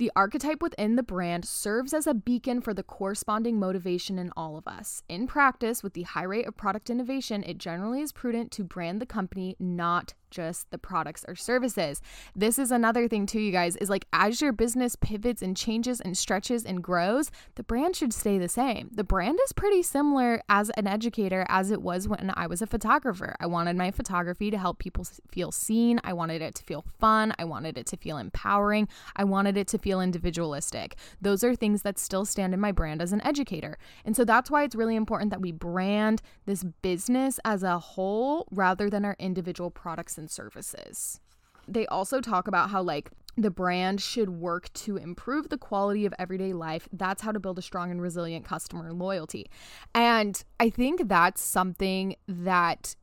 The 0.00 0.10
archetype 0.16 0.62
within 0.62 0.96
the 0.96 1.02
brand 1.02 1.44
serves 1.44 1.92
as 1.92 2.06
a 2.06 2.14
beacon 2.14 2.62
for 2.62 2.72
the 2.72 2.82
corresponding 2.82 3.58
motivation 3.58 4.18
in 4.18 4.32
all 4.34 4.56
of 4.56 4.66
us. 4.66 5.02
In 5.10 5.26
practice, 5.26 5.82
with 5.82 5.92
the 5.92 6.04
high 6.04 6.22
rate 6.22 6.46
of 6.46 6.56
product 6.56 6.88
innovation, 6.88 7.44
it 7.44 7.58
generally 7.58 8.00
is 8.00 8.10
prudent 8.10 8.50
to 8.52 8.64
brand 8.64 9.02
the 9.02 9.04
company 9.04 9.56
not 9.60 10.14
just 10.30 10.70
the 10.70 10.78
products 10.78 11.24
or 11.28 11.34
services. 11.34 12.00
This 12.34 12.58
is 12.58 12.70
another 12.70 13.08
thing 13.08 13.26
too, 13.26 13.40
you 13.40 13.52
guys, 13.52 13.76
is 13.76 13.90
like 13.90 14.06
as 14.12 14.40
your 14.40 14.52
business 14.52 14.96
pivots 14.96 15.42
and 15.42 15.56
changes 15.56 16.00
and 16.00 16.16
stretches 16.16 16.64
and 16.64 16.82
grows, 16.82 17.30
the 17.56 17.62
brand 17.62 17.96
should 17.96 18.12
stay 18.12 18.38
the 18.38 18.48
same. 18.48 18.90
The 18.92 19.04
brand 19.04 19.38
is 19.44 19.52
pretty 19.52 19.82
similar 19.82 20.42
as 20.48 20.70
an 20.70 20.86
educator 20.86 21.44
as 21.48 21.70
it 21.70 21.82
was 21.82 22.08
when 22.08 22.32
I 22.34 22.46
was 22.46 22.62
a 22.62 22.66
photographer. 22.66 23.36
I 23.40 23.46
wanted 23.46 23.76
my 23.76 23.90
photography 23.90 24.50
to 24.50 24.58
help 24.58 24.78
people 24.78 25.06
feel 25.30 25.52
seen. 25.52 26.00
I 26.04 26.12
wanted 26.12 26.42
it 26.42 26.54
to 26.56 26.64
feel 26.64 26.84
fun. 26.98 27.34
I 27.38 27.44
wanted 27.44 27.76
it 27.78 27.86
to 27.86 27.96
feel 27.96 28.18
empowering. 28.18 28.88
I 29.16 29.24
wanted 29.24 29.56
it 29.56 29.66
to 29.68 29.78
feel 29.78 30.00
individualistic. 30.00 30.96
Those 31.20 31.44
are 31.44 31.54
things 31.54 31.82
that 31.82 31.98
still 31.98 32.24
stand 32.24 32.54
in 32.54 32.60
my 32.60 32.72
brand 32.72 33.02
as 33.02 33.12
an 33.12 33.20
educator. 33.22 33.78
And 34.04 34.16
so 34.16 34.24
that's 34.24 34.50
why 34.50 34.64
it's 34.64 34.74
really 34.74 34.96
important 34.96 35.30
that 35.30 35.40
we 35.40 35.52
brand 35.52 36.22
this 36.46 36.64
business 36.64 37.40
as 37.44 37.62
a 37.62 37.78
whole 37.78 38.46
rather 38.50 38.88
than 38.90 39.04
our 39.04 39.16
individual 39.18 39.70
products 39.70 40.18
and 40.20 40.30
services. 40.30 41.18
They 41.66 41.86
also 41.88 42.20
talk 42.20 42.46
about 42.46 42.70
how, 42.70 42.82
like, 42.82 43.10
the 43.36 43.50
brand 43.50 44.00
should 44.00 44.30
work 44.30 44.72
to 44.74 44.96
improve 44.96 45.48
the 45.48 45.58
quality 45.58 46.06
of 46.06 46.14
everyday 46.18 46.52
life. 46.52 46.88
That's 46.92 47.22
how 47.22 47.32
to 47.32 47.40
build 47.40 47.58
a 47.58 47.62
strong 47.62 47.90
and 47.90 48.02
resilient 48.02 48.44
customer 48.44 48.92
loyalty. 48.92 49.50
And 49.94 50.42
I 50.58 50.70
think 50.70 51.08
that's 51.08 51.42
something 51.42 52.16
that 52.28 52.94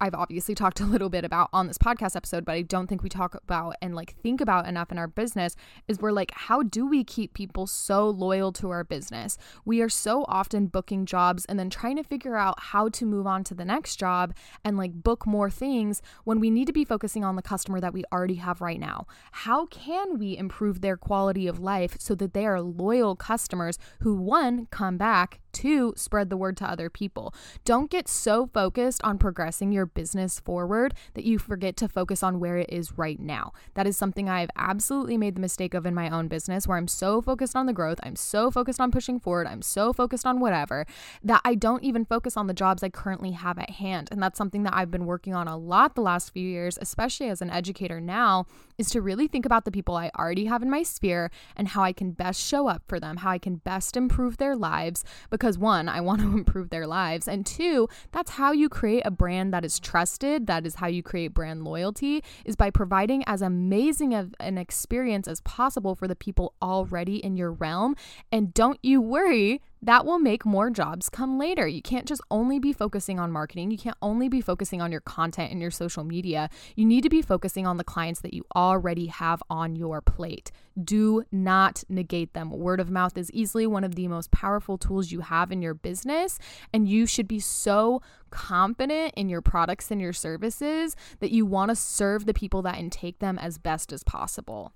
I've 0.00 0.14
obviously 0.14 0.54
talked 0.54 0.80
a 0.86 0.86
little 0.86 1.08
bit 1.08 1.24
about 1.24 1.48
on 1.52 1.66
this 1.66 1.78
podcast 1.78 2.16
episode, 2.16 2.44
but 2.44 2.54
I 2.54 2.62
don't 2.62 2.86
think 2.86 3.02
we 3.02 3.08
talk 3.08 3.34
about 3.34 3.76
and 3.80 3.94
like 3.94 4.16
think 4.22 4.40
about 4.40 4.66
enough 4.66 4.92
in 4.92 4.98
our 4.98 5.06
business 5.06 5.56
is 5.88 6.00
we're 6.00 6.12
like, 6.12 6.32
how 6.32 6.62
do 6.62 6.86
we 6.86 7.04
keep 7.04 7.34
people 7.34 7.66
so 7.66 8.08
loyal 8.08 8.52
to 8.52 8.70
our 8.70 8.84
business? 8.84 9.38
We 9.64 9.80
are 9.80 9.88
so 9.88 10.24
often 10.28 10.66
booking 10.66 11.06
jobs 11.06 11.44
and 11.46 11.58
then 11.58 11.70
trying 11.70 11.96
to 11.96 12.04
figure 12.04 12.36
out 12.36 12.60
how 12.60 12.88
to 12.90 13.06
move 13.06 13.26
on 13.26 13.44
to 13.44 13.54
the 13.54 13.64
next 13.64 13.96
job 13.96 14.34
and 14.64 14.76
like 14.76 15.02
book 15.02 15.26
more 15.26 15.50
things 15.50 16.02
when 16.24 16.40
we 16.40 16.50
need 16.50 16.66
to 16.66 16.72
be 16.72 16.84
focusing 16.84 17.24
on 17.24 17.36
the 17.36 17.42
customer 17.42 17.80
that 17.80 17.92
we 17.92 18.04
already 18.12 18.36
have 18.36 18.60
right 18.60 18.80
now. 18.80 19.06
How 19.32 19.66
can 19.66 20.18
we 20.18 20.36
improve 20.36 20.80
their 20.80 20.96
quality 20.96 21.46
of 21.46 21.58
life 21.58 21.96
so 21.98 22.14
that 22.16 22.34
they 22.34 22.46
are 22.46 22.60
loyal 22.60 23.16
customers 23.16 23.78
who, 24.00 24.16
one, 24.16 24.66
come 24.70 24.96
back, 24.96 25.40
two, 25.56 25.94
spread 25.96 26.28
the 26.28 26.36
word 26.36 26.54
to 26.58 26.70
other 26.70 26.90
people? 26.90 27.34
Don't 27.64 27.90
get 27.90 28.08
so 28.08 28.46
focused 28.46 29.02
on 29.02 29.16
progressing 29.16 29.72
your 29.72 29.86
business 29.86 30.38
forward 30.38 30.92
that 31.14 31.24
you 31.24 31.38
forget 31.38 31.78
to 31.78 31.88
focus 31.88 32.22
on 32.22 32.38
where 32.38 32.58
it 32.58 32.68
is 32.68 32.98
right 32.98 33.18
now. 33.18 33.54
That 33.72 33.86
is 33.86 33.96
something 33.96 34.28
I've 34.28 34.50
absolutely 34.54 35.16
made 35.16 35.34
the 35.34 35.40
mistake 35.40 35.72
of 35.72 35.86
in 35.86 35.94
my 35.94 36.10
own 36.10 36.28
business 36.28 36.68
where 36.68 36.76
I'm 36.76 36.88
so 36.88 37.22
focused 37.22 37.56
on 37.56 37.64
the 37.64 37.72
growth, 37.72 37.98
I'm 38.02 38.16
so 38.16 38.50
focused 38.50 38.82
on 38.82 38.90
pushing 38.90 39.18
forward, 39.18 39.46
I'm 39.46 39.62
so 39.62 39.94
focused 39.94 40.26
on 40.26 40.40
whatever 40.40 40.84
that 41.24 41.40
I 41.42 41.54
don't 41.54 41.82
even 41.82 42.04
focus 42.04 42.36
on 42.36 42.48
the 42.48 42.54
jobs 42.54 42.82
I 42.82 42.90
currently 42.90 43.30
have 43.30 43.58
at 43.58 43.70
hand. 43.70 44.08
And 44.12 44.22
that's 44.22 44.36
something 44.36 44.62
that 44.64 44.74
I've 44.74 44.90
been 44.90 45.06
working 45.06 45.34
on 45.34 45.48
a 45.48 45.56
lot 45.56 45.94
the 45.94 46.02
last 46.02 46.34
few 46.34 46.46
years, 46.46 46.78
especially 46.82 47.30
as 47.30 47.40
an 47.40 47.48
educator 47.48 47.98
now, 47.98 48.44
is 48.76 48.90
to 48.90 49.00
really 49.00 49.26
think 49.26 49.46
about 49.46 49.64
the 49.64 49.70
people 49.70 49.96
I 49.96 50.10
already 50.18 50.44
have 50.44 50.62
in 50.62 50.70
my 50.70 50.82
sphere 50.82 51.30
and 51.56 51.68
how 51.68 51.82
I 51.82 51.94
can 51.94 52.10
best 52.10 52.44
show 52.46 52.68
up 52.68 52.82
for 52.86 53.00
them, 53.00 53.18
how 53.18 53.30
I 53.30 53.38
can 53.38 53.56
best 53.56 53.96
improve 53.96 54.36
their 54.36 54.54
lives. 54.54 55.02
Because 55.46 55.58
one, 55.58 55.88
I 55.88 56.00
want 56.00 56.22
to 56.22 56.26
improve 56.36 56.70
their 56.70 56.88
lives. 56.88 57.28
And 57.28 57.46
two, 57.46 57.88
that's 58.10 58.32
how 58.32 58.50
you 58.50 58.68
create 58.68 59.02
a 59.04 59.12
brand 59.12 59.54
that 59.54 59.64
is 59.64 59.78
trusted. 59.78 60.48
That 60.48 60.66
is 60.66 60.74
how 60.74 60.88
you 60.88 61.04
create 61.04 61.34
brand 61.34 61.62
loyalty, 61.62 62.24
is 62.44 62.56
by 62.56 62.70
providing 62.70 63.22
as 63.28 63.42
amazing 63.42 64.12
of 64.12 64.34
an 64.40 64.58
experience 64.58 65.28
as 65.28 65.40
possible 65.42 65.94
for 65.94 66.08
the 66.08 66.16
people 66.16 66.54
already 66.60 67.24
in 67.24 67.36
your 67.36 67.52
realm. 67.52 67.94
And 68.32 68.52
don't 68.54 68.80
you 68.82 69.00
worry 69.00 69.62
that 69.86 70.04
will 70.04 70.18
make 70.18 70.44
more 70.44 70.68
jobs 70.68 71.08
come 71.08 71.38
later. 71.38 71.66
You 71.66 71.80
can't 71.80 72.06
just 72.06 72.20
only 72.28 72.58
be 72.58 72.72
focusing 72.72 73.20
on 73.20 73.30
marketing. 73.30 73.70
You 73.70 73.78
can't 73.78 73.96
only 74.02 74.28
be 74.28 74.40
focusing 74.40 74.82
on 74.82 74.90
your 74.90 75.00
content 75.00 75.52
and 75.52 75.60
your 75.60 75.70
social 75.70 76.02
media. 76.02 76.50
You 76.74 76.84
need 76.84 77.02
to 77.02 77.08
be 77.08 77.22
focusing 77.22 77.68
on 77.68 77.76
the 77.76 77.84
clients 77.84 78.20
that 78.22 78.34
you 78.34 78.44
already 78.54 79.06
have 79.06 79.42
on 79.48 79.76
your 79.76 80.00
plate. 80.00 80.50
Do 80.82 81.22
not 81.30 81.84
negate 81.88 82.34
them. 82.34 82.50
Word 82.50 82.80
of 82.80 82.90
mouth 82.90 83.16
is 83.16 83.30
easily 83.30 83.64
one 83.64 83.84
of 83.84 83.94
the 83.94 84.08
most 84.08 84.32
powerful 84.32 84.76
tools 84.76 85.12
you 85.12 85.20
have 85.20 85.52
in 85.52 85.62
your 85.62 85.74
business, 85.74 86.38
and 86.72 86.88
you 86.88 87.06
should 87.06 87.28
be 87.28 87.38
so 87.38 88.02
confident 88.30 89.14
in 89.16 89.28
your 89.28 89.40
products 89.40 89.92
and 89.92 90.00
your 90.00 90.12
services 90.12 90.96
that 91.20 91.30
you 91.30 91.46
want 91.46 91.68
to 91.68 91.76
serve 91.76 92.26
the 92.26 92.34
people 92.34 92.60
that 92.62 92.78
intake 92.78 93.20
them 93.20 93.38
as 93.38 93.56
best 93.56 93.92
as 93.92 94.02
possible. 94.02 94.72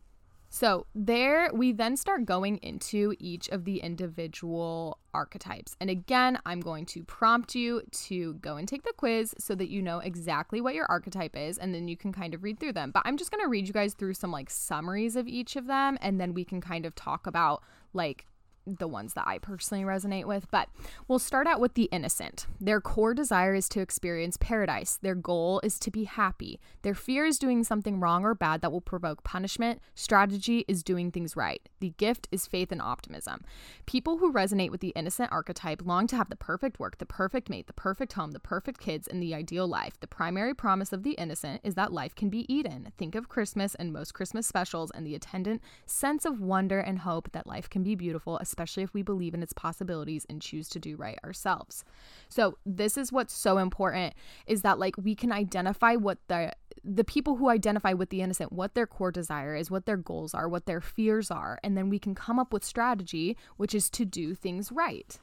So, 0.53 0.87
there 0.97 1.49
we 1.55 1.71
then 1.71 1.97
start 1.97 2.27
going 2.27 2.57
into 2.57 3.15
each 3.21 3.49
of 3.51 3.65
the 3.65 3.79
individual 3.79 4.99
archetypes. 5.15 5.77
And 5.81 5.89
again, 5.89 6.41
I'm 6.45 6.61
going 6.61 6.87
to 6.87 7.05
prompt 7.05 7.55
you 7.55 7.83
to 8.09 8.35
go 8.35 8.57
and 8.57 8.67
take 8.67 8.83
the 8.83 8.93
quiz 8.97 9.33
so 9.39 9.55
that 9.55 9.71
you 9.71 9.81
know 9.81 10.01
exactly 10.01 10.61
what 10.61 10.75
your 10.75 10.87
archetype 10.87 11.37
is 11.37 11.57
and 11.57 11.73
then 11.73 11.87
you 11.87 11.97
can 11.97 12.13
kind 12.13 12.35
of 12.35 12.43
read 12.43 12.59
through 12.59 12.73
them. 12.73 12.91
But 12.91 13.03
I'm 13.05 13.17
just 13.17 13.31
going 13.31 13.45
to 13.45 13.49
read 13.49 13.69
you 13.69 13.73
guys 13.73 13.95
through 13.95 14.15
some 14.15 14.33
like 14.33 14.51
summaries 14.51 15.15
of 15.15 15.29
each 15.29 15.55
of 15.55 15.69
them 15.69 15.97
and 16.01 16.21
then 16.21 16.35
we 16.35 16.45
can 16.45 16.61
kind 16.61 16.85
of 16.85 16.97
talk 16.97 17.29
about 17.29 17.63
like 17.93 18.27
the 18.67 18.89
ones 18.89 19.15
that 19.15 19.27
I 19.27 19.39
personally 19.39 19.85
resonate 19.85 20.27
with. 20.27 20.51
But 20.51 20.69
we'll 21.09 21.19
start 21.19 21.47
out 21.47 21.61
with 21.61 21.75
the 21.75 21.89
innocent. 21.93 22.47
Their 22.61 22.81
core 22.81 23.15
desire 23.15 23.55
is 23.55 23.69
to 23.71 23.81
experience 23.81 24.37
paradise. 24.37 24.99
Their 25.01 25.15
goal 25.15 25.61
is 25.65 25.79
to 25.81 25.91
be 25.91 26.05
happy. 26.05 26.61
Their 26.83 26.95
fear 26.95 27.25
is 27.25 27.39
doing 27.39 27.65
something 27.65 28.01
wrong 28.01 28.25
or 28.25 28.35
bad 28.35 28.61
that 28.61 28.73
will 28.73 28.81
provoke 28.81 29.25
punishment. 29.25 29.81
Strategy 29.95 30.65
is 30.69 30.83
doing 30.83 31.11
things 31.11 31.37
right. 31.37 31.69
The 31.81 31.95
gift 31.97 32.29
is 32.31 32.47
faith 32.47 32.73
and 32.73 32.83
optimism. 32.83 33.43
People 33.87 34.19
who 34.19 34.33
resonate 34.33 34.71
with 34.71 34.81
the 34.81 34.93
innocent 34.97 35.33
archetype 35.33 35.83
long 35.85 36.07
to 36.09 36.17
have 36.17 36.31
the 36.31 36.37
perfect 36.37 36.79
work, 36.79 36.99
the 36.99 37.07
perfect 37.07 37.49
mate, 37.49 37.67
the 37.67 37.73
perfect 37.73 38.13
home, 38.15 38.33
the 38.33 38.41
perfect 38.41 38.81
kids, 38.81 39.09
and 39.09 39.23
the 39.23 39.35
ideal 39.35 39.67
life. 39.67 39.99
The 40.01 40.07
primary 40.07 40.55
promise 40.55 40.93
of 40.93 41.03
the 41.03 41.13
innocent 41.13 41.61
is 41.65 41.75
that 41.75 41.93
life 41.93 42.15
can 42.15 42.29
be 42.29 42.51
Eden. 42.53 42.93
Think 42.99 43.15
of 43.15 43.29
Christmas 43.29 43.75
and 43.75 43.93
most 43.93 44.15
Christmas 44.15 44.47
specials 44.47 44.91
and 44.91 45.07
the 45.07 45.15
attendant 45.15 45.63
sense 45.87 46.25
of 46.25 46.41
wonder 46.41 46.81
and 46.81 47.01
hope 47.01 47.31
that 47.33 47.47
life 47.47 47.69
can 47.69 47.83
be 47.83 47.95
beautiful, 47.95 48.39
especially 48.51 48.83
if 48.83 48.93
we 48.93 49.03
believe 49.03 49.35
in 49.35 49.43
its 49.43 49.53
possibilities 49.53 50.27
and 50.29 50.43
choose 50.43 50.69
to 50.69 50.81
do 50.81 50.97
right 50.97 51.19
ourselves. 51.25 51.85
So, 52.29 52.59
this 52.67 52.99
is 52.99 53.13
what's 53.13 53.33
so 53.33 53.59
important 53.59 54.15
is 54.47 54.63
that 54.63 54.79
like 54.79 54.97
we 54.97 55.15
can 55.15 55.33
identify 55.33 55.95
what 55.95 56.19
the 56.29 56.53
the 56.83 57.05
people 57.05 57.37
who 57.37 57.49
identify 57.49 57.93
with 57.93 58.11
the 58.11 58.23
innocent, 58.23 58.53
what 58.53 58.75
their 58.75 58.87
core 58.87 59.13
desire 59.13 59.55
is, 59.55 59.71
what 59.71 59.87
their 59.87 59.97
goals 59.97 60.35
are, 60.35 60.49
what 60.49 60.67
their 60.67 60.81
fears 60.81 61.31
are, 61.31 61.59
and 61.63 61.77
then 61.77 61.91
we 61.91 61.99
can 61.99 62.15
come 62.15 62.39
up 62.39 62.53
with 62.53 62.65
strategy, 62.65 63.37
which 63.57 63.75
is 63.75 63.91
to 63.91 64.05
do 64.05 64.35
things 64.35 64.73
right. 64.73 65.19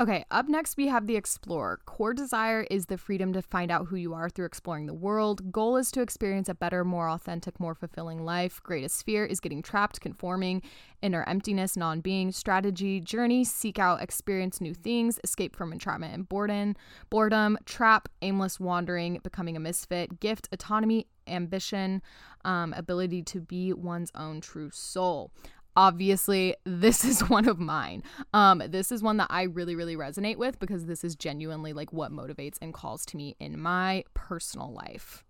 Okay, 0.00 0.24
up 0.30 0.48
next 0.48 0.78
we 0.78 0.86
have 0.86 1.06
the 1.06 1.16
explorer. 1.16 1.78
Core 1.84 2.14
desire 2.14 2.66
is 2.70 2.86
the 2.86 2.96
freedom 2.96 3.34
to 3.34 3.42
find 3.42 3.70
out 3.70 3.88
who 3.88 3.96
you 3.96 4.14
are 4.14 4.30
through 4.30 4.46
exploring 4.46 4.86
the 4.86 4.94
world. 4.94 5.52
Goal 5.52 5.76
is 5.76 5.90
to 5.90 6.00
experience 6.00 6.48
a 6.48 6.54
better, 6.54 6.86
more 6.86 7.10
authentic, 7.10 7.60
more 7.60 7.74
fulfilling 7.74 8.24
life. 8.24 8.62
Greatest 8.62 9.04
fear 9.04 9.26
is 9.26 9.40
getting 9.40 9.60
trapped, 9.60 10.00
conforming, 10.00 10.62
inner 11.02 11.22
emptiness, 11.28 11.76
non 11.76 12.00
being. 12.00 12.32
Strategy, 12.32 12.98
journey, 12.98 13.44
seek 13.44 13.78
out, 13.78 14.00
experience 14.00 14.58
new 14.58 14.72
things, 14.72 15.20
escape 15.22 15.54
from 15.54 15.70
entrapment 15.70 16.14
and 16.14 16.26
boredom. 16.26 16.76
Boredom, 17.10 17.58
trap, 17.66 18.08
aimless 18.22 18.58
wandering, 18.58 19.20
becoming 19.22 19.54
a 19.54 19.60
misfit. 19.60 20.18
Gift, 20.18 20.48
autonomy, 20.50 21.08
ambition, 21.26 22.00
um, 22.46 22.72
ability 22.72 23.22
to 23.22 23.40
be 23.42 23.74
one's 23.74 24.10
own 24.14 24.40
true 24.40 24.70
soul 24.70 25.30
obviously 25.76 26.54
this 26.64 27.04
is 27.04 27.20
one 27.28 27.48
of 27.48 27.58
mine. 27.58 28.02
Um 28.32 28.62
this 28.68 28.92
is 28.92 29.02
one 29.02 29.16
that 29.18 29.28
i 29.30 29.42
really 29.42 29.74
really 29.74 29.96
resonate 29.96 30.36
with 30.36 30.58
because 30.58 30.86
this 30.86 31.04
is 31.04 31.14
genuinely 31.14 31.72
like 31.72 31.92
what 31.92 32.12
motivates 32.12 32.56
and 32.60 32.74
calls 32.74 33.04
to 33.06 33.16
me 33.16 33.36
in 33.40 33.58
my 33.58 34.04
personal 34.14 34.72
life 34.72 35.24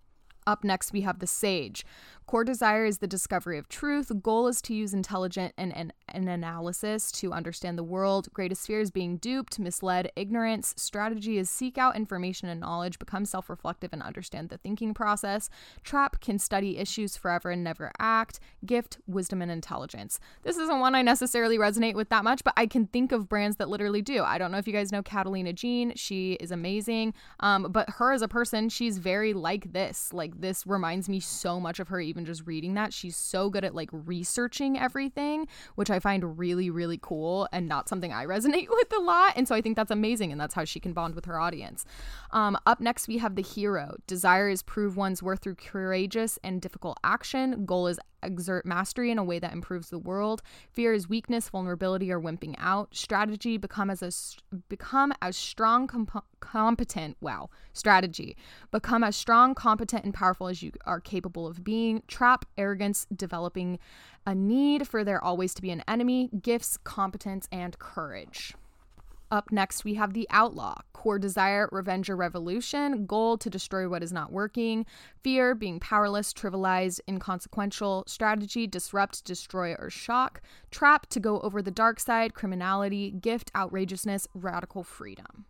up 0.51 0.65
next, 0.65 0.93
we 0.93 1.03
have 1.03 1.21
the 1.21 1.27
sage. 1.27 1.85
Core 2.31 2.45
desire 2.45 2.85
is 2.85 2.99
the 2.99 3.09
discovery 3.09 3.59
of 3.59 3.69
truth. 3.69 4.13
Goal 4.23 4.47
is 4.47 4.63
to 4.63 4.73
use 4.73 4.95
intelligent 4.95 5.53
and, 5.59 5.93
and 6.09 6.29
analysis 6.29 7.11
to 7.11 7.33
understand 7.33 7.77
the 7.77 7.83
world. 7.83 8.29
Greatest 8.33 8.69
fear 8.69 8.81
is 8.81 8.93
being 8.93 9.17
duped, 9.17 9.59
misled, 9.59 10.13
ignorance. 10.15 10.73
Strategy 10.77 11.39
is 11.39 11.51
seek 11.51 11.77
out 11.77 11.97
information 11.97 12.49
and 12.49 12.61
knowledge, 12.61 13.01
become 13.01 13.25
self 13.25 13.51
reflective, 13.51 13.93
and 13.93 14.01
understand 14.01 14.49
the 14.49 14.59
thinking 14.59 14.95
process. 14.95 15.51
Trap 15.83 16.21
can 16.21 16.39
study 16.39 16.79
issues 16.79 17.17
forever 17.17 17.51
and 17.51 17.65
never 17.65 17.91
act. 17.99 18.39
Gift, 18.65 18.99
wisdom, 19.09 19.43
and 19.43 19.51
intelligence. 19.51 20.21
This 20.45 20.57
isn't 20.57 20.79
one 20.79 20.95
I 20.95 21.03
necessarily 21.03 21.59
resonate 21.59 21.95
with 21.95 22.11
that 22.11 22.23
much, 22.23 22.45
but 22.45 22.55
I 22.57 22.67
can 22.67 22.87
think 22.87 23.11
of 23.11 23.29
brands 23.29 23.57
that 23.57 23.69
literally 23.69 24.03
do. 24.03 24.23
I 24.23 24.39
don't 24.39 24.53
know 24.53 24.59
if 24.59 24.69
you 24.69 24.73
guys 24.73 24.93
know 24.93 25.03
Catalina 25.03 25.53
Jean. 25.53 25.97
She 25.97 26.35
is 26.35 26.53
amazing. 26.53 27.13
Um, 27.41 27.67
but 27.73 27.91
her 27.91 28.13
as 28.13 28.23
a 28.23 28.29
person, 28.29 28.69
she's 28.69 28.99
very 28.99 29.33
like 29.33 29.73
this. 29.73 30.13
Like, 30.13 30.40
this 30.41 30.67
reminds 30.67 31.09
me 31.09 31.21
so 31.21 31.61
much 31.61 31.81
of 31.81 31.89
her, 31.89 32.01
even 32.01 32.25
just 32.25 32.47
reading 32.47 32.75
that. 32.75 32.93
She's 32.93 33.17
so 33.17 33.51
good 33.51 33.65
at 33.65 33.75
like 33.75 33.89
researching 33.93 34.79
everything, 34.79 35.47
which 35.75 35.91
I 35.91 35.99
find 35.99 36.39
really, 36.39 36.71
really 36.71 36.99
cool 37.01 37.49
and 37.53 37.69
not 37.69 37.89
something 37.89 38.13
I 38.13 38.27
resonate 38.27 38.69
with 38.69 38.93
a 38.97 39.01
lot. 39.01 39.35
And 39.37 39.47
so 39.47 39.55
I 39.55 39.61
think 39.61 39.77
that's 39.77 39.91
amazing. 39.91 40.33
And 40.33 40.41
that's 40.41 40.55
how 40.55 40.65
she 40.65 40.81
can 40.81 40.93
bond 40.93 41.15
with 41.15 41.25
her 41.27 41.39
audience. 41.39 41.85
Um, 42.33 42.59
up 42.67 42.81
next, 42.81 43.09
we 43.09 43.19
have 43.19 43.35
the 43.35 43.43
hero. 43.43 43.97
Desire 44.07 44.49
is 44.49 44.63
prove 44.63 44.97
one's 44.97 45.23
worth 45.23 45.41
through 45.41 45.57
courageous 45.57 46.39
and 46.43 46.61
difficult 46.61 46.99
action. 47.05 47.65
Goal 47.65 47.87
is 47.87 47.99
exert 48.23 48.67
mastery 48.67 49.11
in 49.11 49.19
a 49.19 49.25
way 49.25 49.39
that 49.39 49.53
improves 49.53 49.91
the 49.91 49.99
world. 49.99 50.43
Fear 50.73 50.93
is 50.95 51.09
weakness, 51.09 51.49
vulnerability, 51.49 52.13
or 52.13 52.21
wimping 52.21 52.55
out. 52.59 52.95
Strategy 52.95 53.57
become 53.57 53.91
as 53.91 54.03
a 54.03 54.13
become 54.69 55.13
as 55.21 55.37
strong, 55.37 55.87
comp- 55.87 56.25
competent. 56.41 57.17
Wow, 57.21 57.51
strategy 57.73 58.37
become 58.71 59.05
as 59.05 59.17
strong, 59.17 59.55
competent, 59.55 60.05
and 60.05 60.15
powerful 60.15 60.49
as 60.49 60.63
you 60.63 60.73
are 60.87 61.01
capable 61.01 61.47
of 61.47 61.65
being. 61.65 62.03
Trap 62.09 62.45
arrogance, 62.57 63.07
developing 63.15 63.79
a 64.27 64.35
need 64.35 64.87
for 64.87 65.05
there 65.05 65.23
always 65.23 65.55
to 65.55 65.63
be 65.63 65.71
an 65.71 65.83
enemy. 65.89 66.31
Gifts, 66.43 66.77
competence, 66.77 67.49
and 67.51 67.79
courage. 67.79 68.55
Up 69.31 69.53
next, 69.53 69.85
we 69.85 69.95
have 69.95 70.13
the 70.13 70.27
outlaw. 70.31 70.75
Core 70.93 71.19
desire, 71.19 71.69
revenge 71.71 72.11
or 72.11 72.17
revolution. 72.17 73.07
Goal 73.07 73.39
to 73.39 73.49
destroy 73.49 73.89
what 73.89 74.03
is 74.03 74.13
not 74.13 74.33
working. 74.33 74.85
Fear, 75.23 75.55
being 75.55 75.79
powerless, 75.79 76.33
trivialized, 76.33 77.01
inconsequential. 77.09 78.05
Strategy, 78.09 78.67
disrupt, 78.67 79.25
destroy, 79.25 79.75
or 79.79 79.89
shock. 79.89 80.43
Trap, 80.73 81.07
to 81.07 81.21
go 81.21 81.41
over 81.41 81.63
the 81.63 81.71
dark 81.71 82.01
side. 82.01 82.35
Criminality. 82.35 83.13
Gift, 83.13 83.53
outrageousness, 83.55 84.27
radical 84.35 84.83
freedom. 84.83 85.47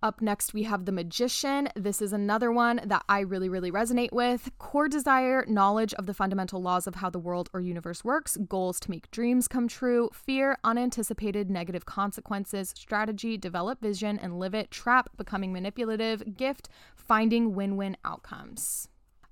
Up 0.00 0.22
next, 0.22 0.54
we 0.54 0.62
have 0.62 0.84
The 0.84 0.92
Magician. 0.92 1.70
This 1.74 2.00
is 2.00 2.12
another 2.12 2.52
one 2.52 2.80
that 2.84 3.04
I 3.08 3.18
really, 3.18 3.48
really 3.48 3.72
resonate 3.72 4.12
with. 4.12 4.48
Core 4.58 4.86
desire, 4.86 5.44
knowledge 5.48 5.92
of 5.94 6.06
the 6.06 6.14
fundamental 6.14 6.62
laws 6.62 6.86
of 6.86 6.94
how 6.94 7.10
the 7.10 7.18
world 7.18 7.50
or 7.52 7.60
universe 7.60 8.04
works, 8.04 8.36
goals 8.48 8.78
to 8.80 8.92
make 8.92 9.10
dreams 9.10 9.48
come 9.48 9.66
true, 9.66 10.08
fear, 10.12 10.56
unanticipated 10.62 11.50
negative 11.50 11.84
consequences, 11.84 12.72
strategy, 12.76 13.36
develop 13.36 13.80
vision 13.80 14.20
and 14.20 14.38
live 14.38 14.54
it, 14.54 14.70
trap, 14.70 15.08
becoming 15.16 15.52
manipulative, 15.52 16.36
gift, 16.36 16.68
finding 16.94 17.56
win 17.56 17.76
win 17.76 17.96
outcomes. 18.04 18.86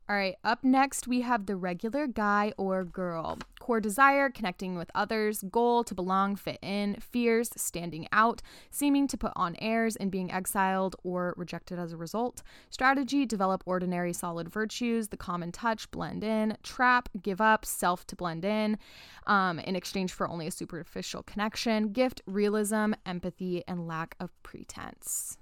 All 0.09 0.15
right, 0.15 0.37
up 0.45 0.63
next, 0.63 1.09
we 1.09 1.23
have 1.23 1.47
the 1.47 1.57
regular 1.57 2.07
guy 2.07 2.53
or 2.57 2.85
girl. 2.85 3.39
Core 3.59 3.81
desire, 3.81 4.31
connecting 4.31 4.77
with 4.77 4.89
others, 4.95 5.43
goal 5.51 5.83
to 5.83 5.97
belong, 5.97 6.37
fit 6.37 6.61
in, 6.63 6.95
fears, 7.01 7.51
standing 7.57 8.07
out, 8.13 8.41
seeming 8.71 9.09
to 9.09 9.17
put 9.17 9.33
on 9.35 9.57
airs 9.59 9.97
and 9.97 10.13
being 10.13 10.31
exiled 10.31 10.95
or 11.03 11.35
rejected 11.37 11.81
as 11.81 11.93
a 11.93 11.97
result. 11.97 12.45
Strategy, 12.71 13.27
develop 13.27 13.65
ordinary 13.67 14.13
solid 14.13 14.49
virtues, 14.49 15.09
the 15.09 15.17
common 15.17 15.51
touch, 15.51 15.91
blend 15.91 16.23
in, 16.23 16.57
trap, 16.63 17.09
give 17.21 17.41
up, 17.41 17.65
self 17.65 18.07
to 18.07 18.15
blend 18.15 18.45
in, 18.45 18.79
um, 19.27 19.59
in 19.59 19.75
exchange 19.75 20.13
for 20.13 20.29
only 20.29 20.47
a 20.47 20.53
superficial 20.53 21.25
connection. 21.25 21.93
Gift, 21.93 22.23
realism, 22.27 22.93
empathy, 23.05 23.65
and 23.67 23.89
lack 23.89 24.15
of 24.21 24.31
pretense. 24.45 25.37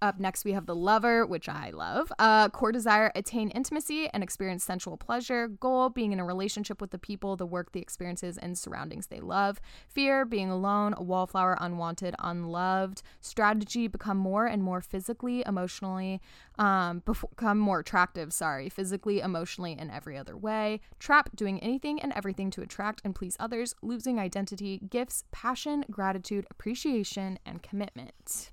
Up 0.00 0.20
next, 0.20 0.44
we 0.44 0.52
have 0.52 0.66
the 0.66 0.76
lover, 0.76 1.26
which 1.26 1.48
I 1.48 1.70
love. 1.70 2.12
Uh, 2.20 2.48
core 2.50 2.70
desire, 2.70 3.10
attain 3.16 3.50
intimacy 3.50 4.08
and 4.14 4.22
experience 4.22 4.62
sensual 4.62 4.96
pleasure. 4.96 5.48
Goal, 5.48 5.88
being 5.88 6.12
in 6.12 6.20
a 6.20 6.24
relationship 6.24 6.80
with 6.80 6.92
the 6.92 6.98
people, 6.98 7.34
the 7.34 7.44
work, 7.44 7.72
the 7.72 7.80
experiences, 7.80 8.38
and 8.38 8.56
surroundings 8.56 9.08
they 9.08 9.18
love. 9.18 9.60
Fear, 9.88 10.24
being 10.24 10.50
alone, 10.50 10.94
a 10.96 11.02
wallflower, 11.02 11.58
unwanted, 11.60 12.14
unloved. 12.20 13.02
Strategy, 13.20 13.88
become 13.88 14.18
more 14.18 14.46
and 14.46 14.62
more 14.62 14.80
physically, 14.80 15.42
emotionally, 15.44 16.20
um, 16.60 17.02
become 17.04 17.58
more 17.58 17.80
attractive, 17.80 18.32
sorry, 18.32 18.68
physically, 18.68 19.18
emotionally, 19.18 19.74
and 19.76 19.90
every 19.90 20.16
other 20.16 20.36
way. 20.36 20.80
Trap, 21.00 21.34
doing 21.34 21.58
anything 21.58 22.00
and 22.00 22.12
everything 22.14 22.52
to 22.52 22.62
attract 22.62 23.00
and 23.04 23.16
please 23.16 23.36
others. 23.40 23.74
Losing 23.82 24.20
identity, 24.20 24.80
gifts, 24.88 25.24
passion, 25.32 25.84
gratitude, 25.90 26.46
appreciation, 26.52 27.40
and 27.44 27.64
commitment. 27.64 28.52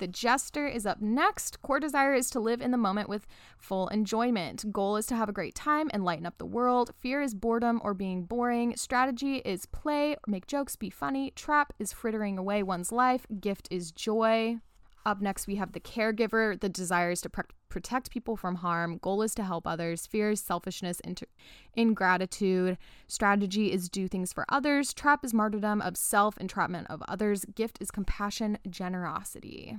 The 0.00 0.08
Jester 0.08 0.66
is 0.66 0.86
up 0.86 1.02
next. 1.02 1.60
Core 1.60 1.78
desire 1.78 2.14
is 2.14 2.30
to 2.30 2.40
live 2.40 2.62
in 2.62 2.70
the 2.70 2.78
moment 2.78 3.10
with 3.10 3.26
full 3.58 3.86
enjoyment. 3.88 4.72
Goal 4.72 4.96
is 4.96 5.04
to 5.08 5.14
have 5.14 5.28
a 5.28 5.32
great 5.32 5.54
time 5.54 5.90
and 5.92 6.06
lighten 6.06 6.24
up 6.24 6.38
the 6.38 6.46
world. 6.46 6.94
Fear 7.00 7.20
is 7.20 7.34
boredom 7.34 7.82
or 7.84 7.92
being 7.92 8.24
boring. 8.24 8.74
Strategy 8.78 9.42
is 9.44 9.66
play, 9.66 10.16
make 10.26 10.46
jokes, 10.46 10.74
be 10.74 10.88
funny. 10.88 11.32
Trap 11.32 11.74
is 11.78 11.92
frittering 11.92 12.38
away 12.38 12.62
one's 12.62 12.90
life. 12.90 13.26
Gift 13.42 13.68
is 13.70 13.92
joy. 13.92 14.56
Up 15.04 15.20
next, 15.20 15.46
we 15.46 15.56
have 15.56 15.72
the 15.72 15.80
caregiver. 15.80 16.58
The 16.58 16.70
desire 16.70 17.10
is 17.10 17.20
to 17.20 17.28
pr- 17.28 17.42
protect 17.68 18.10
people 18.10 18.36
from 18.36 18.56
harm. 18.56 18.98
Goal 19.02 19.20
is 19.20 19.34
to 19.34 19.42
help 19.42 19.66
others. 19.66 20.06
Fear 20.06 20.30
is 20.30 20.40
selfishness, 20.40 21.00
inter- 21.00 21.26
ingratitude. 21.74 22.78
Strategy 23.06 23.70
is 23.70 23.90
do 23.90 24.08
things 24.08 24.32
for 24.32 24.46
others. 24.48 24.94
Trap 24.94 25.26
is 25.26 25.34
martyrdom 25.34 25.82
of 25.82 25.98
self, 25.98 26.38
entrapment 26.38 26.86
of 26.88 27.02
others. 27.06 27.44
Gift 27.54 27.76
is 27.82 27.90
compassion, 27.90 28.56
generosity. 28.68 29.76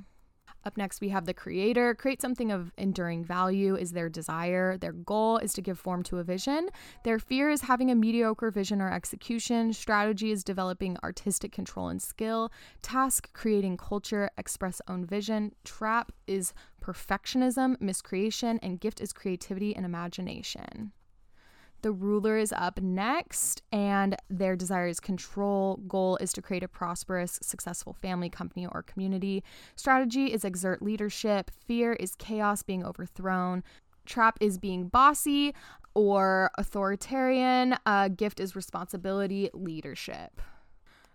Up 0.63 0.77
next, 0.77 1.01
we 1.01 1.09
have 1.09 1.25
the 1.25 1.33
creator. 1.33 1.95
Create 1.95 2.21
something 2.21 2.51
of 2.51 2.71
enduring 2.77 3.23
value 3.23 3.75
is 3.75 3.91
their 3.91 4.09
desire. 4.09 4.77
Their 4.77 4.91
goal 4.91 5.37
is 5.37 5.53
to 5.53 5.61
give 5.61 5.79
form 5.79 6.03
to 6.03 6.19
a 6.19 6.23
vision. 6.23 6.69
Their 7.03 7.17
fear 7.17 7.49
is 7.49 7.61
having 7.61 7.89
a 7.89 7.95
mediocre 7.95 8.51
vision 8.51 8.81
or 8.81 8.91
execution. 8.91 9.73
Strategy 9.73 10.31
is 10.31 10.43
developing 10.43 10.97
artistic 11.03 11.51
control 11.51 11.87
and 11.87 12.01
skill. 12.01 12.51
Task, 12.81 13.33
creating 13.33 13.77
culture. 13.77 14.29
Express 14.37 14.81
own 14.87 15.05
vision. 15.05 15.53
Trap 15.63 16.11
is 16.27 16.53
perfectionism, 16.81 17.79
miscreation. 17.81 18.59
And 18.61 18.79
gift 18.79 19.01
is 19.01 19.13
creativity 19.13 19.75
and 19.75 19.85
imagination. 19.85 20.91
The 21.81 21.91
ruler 21.91 22.37
is 22.37 22.53
up 22.55 22.79
next, 22.79 23.63
and 23.71 24.15
their 24.29 24.55
desire 24.55 24.87
is 24.87 24.99
control. 24.99 25.77
Goal 25.87 26.17
is 26.17 26.31
to 26.33 26.41
create 26.41 26.63
a 26.63 26.67
prosperous, 26.67 27.39
successful 27.41 27.93
family, 27.93 28.29
company, 28.29 28.67
or 28.67 28.83
community. 28.83 29.43
Strategy 29.75 30.31
is 30.31 30.45
exert 30.45 30.81
leadership. 30.81 31.49
Fear 31.67 31.93
is 31.93 32.13
chaos 32.15 32.61
being 32.61 32.85
overthrown. 32.85 33.63
Trap 34.05 34.37
is 34.41 34.57
being 34.57 34.89
bossy 34.89 35.55
or 35.95 36.51
authoritarian. 36.57 37.75
Uh, 37.85 38.09
gift 38.09 38.39
is 38.39 38.55
responsibility, 38.55 39.49
leadership. 39.53 40.41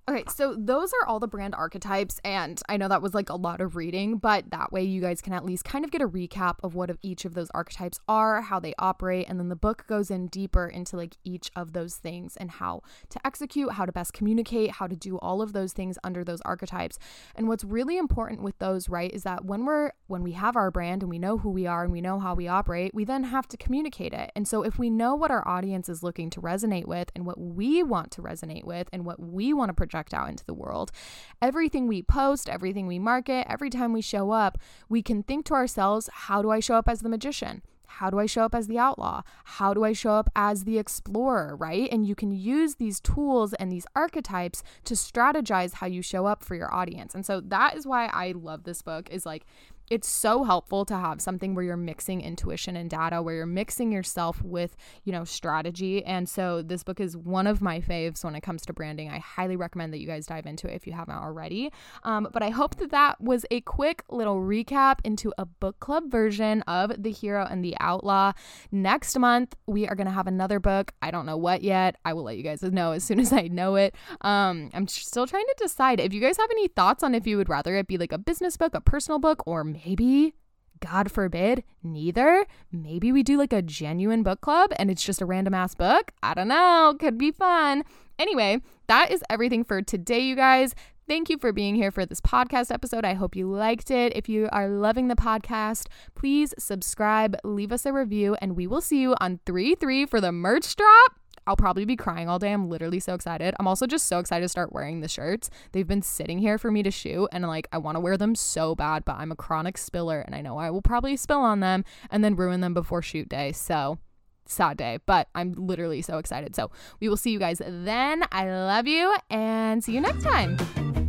Okay, 0.08 0.22
so 0.32 0.54
those 0.56 0.92
are 0.92 1.08
all 1.08 1.18
the 1.18 1.26
brand 1.26 1.56
archetypes, 1.56 2.20
and 2.22 2.62
I 2.68 2.76
know 2.76 2.86
that 2.86 3.02
was 3.02 3.12
like 3.12 3.28
a 3.28 3.34
lot 3.34 3.60
of 3.60 3.74
reading, 3.74 4.18
but 4.18 4.52
that 4.52 4.70
way 4.70 4.84
you 4.84 5.00
guys 5.00 5.20
can 5.20 5.32
at 5.32 5.44
least 5.44 5.64
kind 5.64 5.84
of 5.84 5.90
get 5.90 6.00
a 6.00 6.06
recap 6.06 6.58
of 6.62 6.76
what 6.76 6.90
of 6.90 6.98
each 7.02 7.24
of 7.24 7.34
those 7.34 7.50
archetypes 7.50 7.98
are, 8.06 8.40
how 8.42 8.60
they 8.60 8.72
operate, 8.78 9.26
and 9.28 9.40
then 9.40 9.48
the 9.48 9.56
book 9.56 9.84
goes 9.88 10.08
in 10.08 10.28
deeper 10.28 10.68
into 10.68 10.96
like 10.96 11.16
each 11.24 11.50
of 11.56 11.72
those 11.72 11.96
things 11.96 12.36
and 12.36 12.52
how 12.52 12.82
to 13.08 13.26
execute, 13.26 13.72
how 13.72 13.84
to 13.84 13.90
best 13.90 14.12
communicate, 14.12 14.70
how 14.70 14.86
to 14.86 14.94
do 14.94 15.18
all 15.18 15.42
of 15.42 15.52
those 15.52 15.72
things 15.72 15.98
under 16.04 16.22
those 16.22 16.40
archetypes. 16.42 17.00
And 17.34 17.48
what's 17.48 17.64
really 17.64 17.98
important 17.98 18.42
with 18.42 18.56
those, 18.60 18.88
right, 18.88 19.12
is 19.12 19.24
that 19.24 19.44
when 19.44 19.64
we're 19.64 19.90
when 20.06 20.22
we 20.22 20.32
have 20.32 20.54
our 20.54 20.70
brand 20.70 21.02
and 21.02 21.10
we 21.10 21.18
know 21.18 21.38
who 21.38 21.50
we 21.50 21.66
are 21.66 21.82
and 21.82 21.92
we 21.92 22.00
know 22.00 22.20
how 22.20 22.36
we 22.36 22.46
operate, 22.46 22.94
we 22.94 23.04
then 23.04 23.24
have 23.24 23.48
to 23.48 23.56
communicate 23.56 24.12
it. 24.12 24.30
And 24.36 24.46
so 24.46 24.62
if 24.62 24.78
we 24.78 24.88
know 24.88 25.16
what 25.16 25.32
our 25.32 25.46
audience 25.48 25.88
is 25.88 26.04
looking 26.04 26.30
to 26.30 26.40
resonate 26.40 26.86
with 26.86 27.10
and 27.16 27.26
what 27.26 27.40
we 27.40 27.82
want 27.82 28.12
to 28.12 28.22
resonate 28.22 28.62
with 28.62 28.88
and 28.92 29.04
what 29.04 29.18
we 29.18 29.52
want 29.52 29.70
to 29.70 29.74
project 29.74 29.95
project 29.96 30.14
out 30.14 30.28
into 30.28 30.44
the 30.44 30.54
world. 30.54 30.92
Everything 31.40 31.86
we 31.86 32.02
post, 32.02 32.48
everything 32.48 32.86
we 32.86 32.98
market, 32.98 33.46
every 33.48 33.70
time 33.70 33.92
we 33.92 34.02
show 34.02 34.30
up, 34.30 34.58
we 34.88 35.02
can 35.02 35.22
think 35.22 35.46
to 35.46 35.54
ourselves, 35.54 36.10
how 36.12 36.42
do 36.42 36.50
I 36.50 36.60
show 36.60 36.74
up 36.74 36.88
as 36.88 37.00
the 37.00 37.08
magician? 37.08 37.62
How 37.86 38.10
do 38.10 38.18
I 38.18 38.26
show 38.26 38.42
up 38.42 38.54
as 38.54 38.66
the 38.66 38.78
outlaw? 38.78 39.22
How 39.44 39.72
do 39.72 39.84
I 39.84 39.94
show 39.94 40.10
up 40.10 40.28
as 40.36 40.64
the 40.64 40.76
explorer, 40.78 41.56
right? 41.56 41.88
And 41.90 42.06
you 42.06 42.14
can 42.14 42.30
use 42.30 42.74
these 42.74 43.00
tools 43.00 43.54
and 43.54 43.72
these 43.72 43.86
archetypes 43.94 44.62
to 44.84 44.94
strategize 44.94 45.74
how 45.74 45.86
you 45.86 46.02
show 46.02 46.26
up 46.26 46.44
for 46.44 46.54
your 46.54 46.72
audience. 46.74 47.14
And 47.14 47.24
so 47.24 47.40
that 47.40 47.74
is 47.74 47.86
why 47.86 48.10
I 48.12 48.32
love 48.32 48.64
this 48.64 48.82
book 48.82 49.08
is 49.10 49.24
like 49.24 49.46
it's 49.90 50.08
so 50.08 50.44
helpful 50.44 50.84
to 50.86 50.96
have 50.96 51.20
something 51.20 51.54
where 51.54 51.64
you're 51.64 51.76
mixing 51.76 52.20
intuition 52.20 52.76
and 52.76 52.90
data 52.90 53.22
where 53.22 53.36
you're 53.36 53.46
mixing 53.46 53.92
yourself 53.92 54.42
with 54.42 54.76
you 55.04 55.12
know 55.12 55.24
strategy. 55.24 56.04
And 56.04 56.28
so 56.28 56.62
this 56.62 56.82
book 56.82 57.00
is 57.00 57.16
one 57.16 57.46
of 57.46 57.60
my 57.62 57.80
faves 57.80 58.24
when 58.24 58.34
it 58.34 58.42
comes 58.42 58.62
to 58.66 58.72
branding. 58.72 59.10
I 59.10 59.18
highly 59.18 59.56
recommend 59.56 59.92
that 59.92 60.00
you 60.00 60.06
guys 60.06 60.26
dive 60.26 60.46
into 60.46 60.68
it 60.68 60.74
if 60.74 60.86
you 60.86 60.92
haven't 60.92 61.16
already. 61.16 61.70
Um, 62.02 62.28
but 62.32 62.42
i 62.42 62.50
hope 62.50 62.76
that 62.76 62.90
that 62.90 63.20
was 63.20 63.46
a 63.50 63.60
quick 63.62 64.02
little 64.10 64.36
recap 64.36 64.98
into 65.04 65.32
a 65.38 65.44
book 65.44 65.78
club 65.80 66.10
version 66.10 66.62
of 66.62 67.02
the 67.02 67.10
hero 67.10 67.46
and 67.48 67.64
the 67.64 67.76
outlaw. 67.80 68.32
Next 68.72 69.18
month 69.18 69.54
we 69.66 69.86
are 69.86 69.94
going 69.94 70.06
to 70.06 70.12
have 70.12 70.26
another 70.26 70.58
book. 70.58 70.92
I 71.02 71.10
don't 71.10 71.26
know 71.26 71.36
what 71.36 71.62
yet. 71.62 71.96
I 72.04 72.12
will 72.12 72.24
let 72.24 72.36
you 72.36 72.42
guys 72.42 72.62
know 72.62 72.92
as 72.92 73.04
soon 73.04 73.20
as 73.26 73.32
i 73.32 73.42
know 73.42 73.76
it. 73.76 73.94
Um, 74.22 74.70
i'm 74.74 74.88
still 74.88 75.26
trying 75.26 75.46
to 75.46 75.54
decide. 75.58 76.00
If 76.00 76.12
you 76.12 76.20
guys 76.20 76.36
have 76.36 76.50
any 76.50 76.68
thoughts 76.68 77.02
on 77.02 77.14
if 77.14 77.26
you 77.26 77.36
would 77.36 77.48
rather 77.48 77.76
it 77.76 77.86
be 77.86 77.98
like 77.98 78.12
a 78.12 78.18
business 78.18 78.56
book 78.56 78.74
a 78.74 78.80
personal 78.80 79.18
book 79.18 79.42
or 79.46 79.64
maybe 79.84 80.34
God 80.80 81.10
forbid, 81.10 81.64
neither. 81.82 82.46
Maybe 82.70 83.12
we 83.12 83.22
do 83.22 83.38
like 83.38 83.52
a 83.52 83.62
genuine 83.62 84.22
book 84.22 84.40
club 84.40 84.72
and 84.76 84.90
it's 84.90 85.04
just 85.04 85.22
a 85.22 85.26
random 85.26 85.54
ass 85.54 85.74
book. 85.74 86.12
I 86.22 86.34
don't 86.34 86.48
know. 86.48 86.94
Could 86.98 87.18
be 87.18 87.30
fun. 87.30 87.84
Anyway, 88.18 88.60
that 88.86 89.10
is 89.10 89.22
everything 89.30 89.64
for 89.64 89.82
today, 89.82 90.20
you 90.20 90.36
guys. 90.36 90.74
Thank 91.08 91.30
you 91.30 91.38
for 91.38 91.52
being 91.52 91.76
here 91.76 91.92
for 91.92 92.04
this 92.04 92.20
podcast 92.20 92.72
episode. 92.72 93.04
I 93.04 93.14
hope 93.14 93.36
you 93.36 93.48
liked 93.50 93.90
it. 93.90 94.12
If 94.16 94.28
you 94.28 94.48
are 94.50 94.68
loving 94.68 95.06
the 95.08 95.14
podcast, 95.14 95.86
please 96.16 96.52
subscribe, 96.58 97.36
leave 97.44 97.70
us 97.70 97.86
a 97.86 97.92
review, 97.92 98.36
and 98.40 98.56
we 98.56 98.66
will 98.66 98.80
see 98.80 99.00
you 99.00 99.14
on 99.20 99.38
3 99.46 99.76
3 99.76 100.06
for 100.06 100.20
the 100.20 100.32
merch 100.32 100.74
drop. 100.74 101.25
I'll 101.46 101.56
probably 101.56 101.84
be 101.84 101.96
crying 101.96 102.28
all 102.28 102.38
day. 102.38 102.52
I'm 102.52 102.68
literally 102.68 103.00
so 103.00 103.14
excited. 103.14 103.54
I'm 103.58 103.68
also 103.68 103.86
just 103.86 104.06
so 104.06 104.18
excited 104.18 104.44
to 104.44 104.48
start 104.48 104.72
wearing 104.72 105.00
the 105.00 105.08
shirts. 105.08 105.50
They've 105.72 105.86
been 105.86 106.02
sitting 106.02 106.38
here 106.38 106.58
for 106.58 106.70
me 106.70 106.82
to 106.82 106.90
shoot 106.90 107.28
and 107.32 107.44
like 107.46 107.68
I 107.72 107.78
want 107.78 107.96
to 107.96 108.00
wear 108.00 108.16
them 108.16 108.34
so 108.34 108.74
bad, 108.74 109.04
but 109.04 109.16
I'm 109.16 109.32
a 109.32 109.36
chronic 109.36 109.78
spiller 109.78 110.20
and 110.20 110.34
I 110.34 110.40
know 110.40 110.58
I 110.58 110.70
will 110.70 110.82
probably 110.82 111.16
spill 111.16 111.40
on 111.40 111.60
them 111.60 111.84
and 112.10 112.24
then 112.24 112.36
ruin 112.36 112.60
them 112.60 112.74
before 112.74 113.02
shoot 113.02 113.28
day. 113.28 113.52
So, 113.52 113.98
sad 114.46 114.76
day, 114.76 114.98
but 115.06 115.28
I'm 115.34 115.52
literally 115.52 116.02
so 116.02 116.18
excited. 116.18 116.54
So, 116.56 116.70
we 117.00 117.08
will 117.08 117.16
see 117.16 117.30
you 117.30 117.38
guys 117.38 117.60
then. 117.64 118.24
I 118.32 118.48
love 118.50 118.86
you 118.86 119.16
and 119.30 119.82
see 119.82 119.92
you 119.92 120.00
next 120.00 120.24
time. 120.24 121.05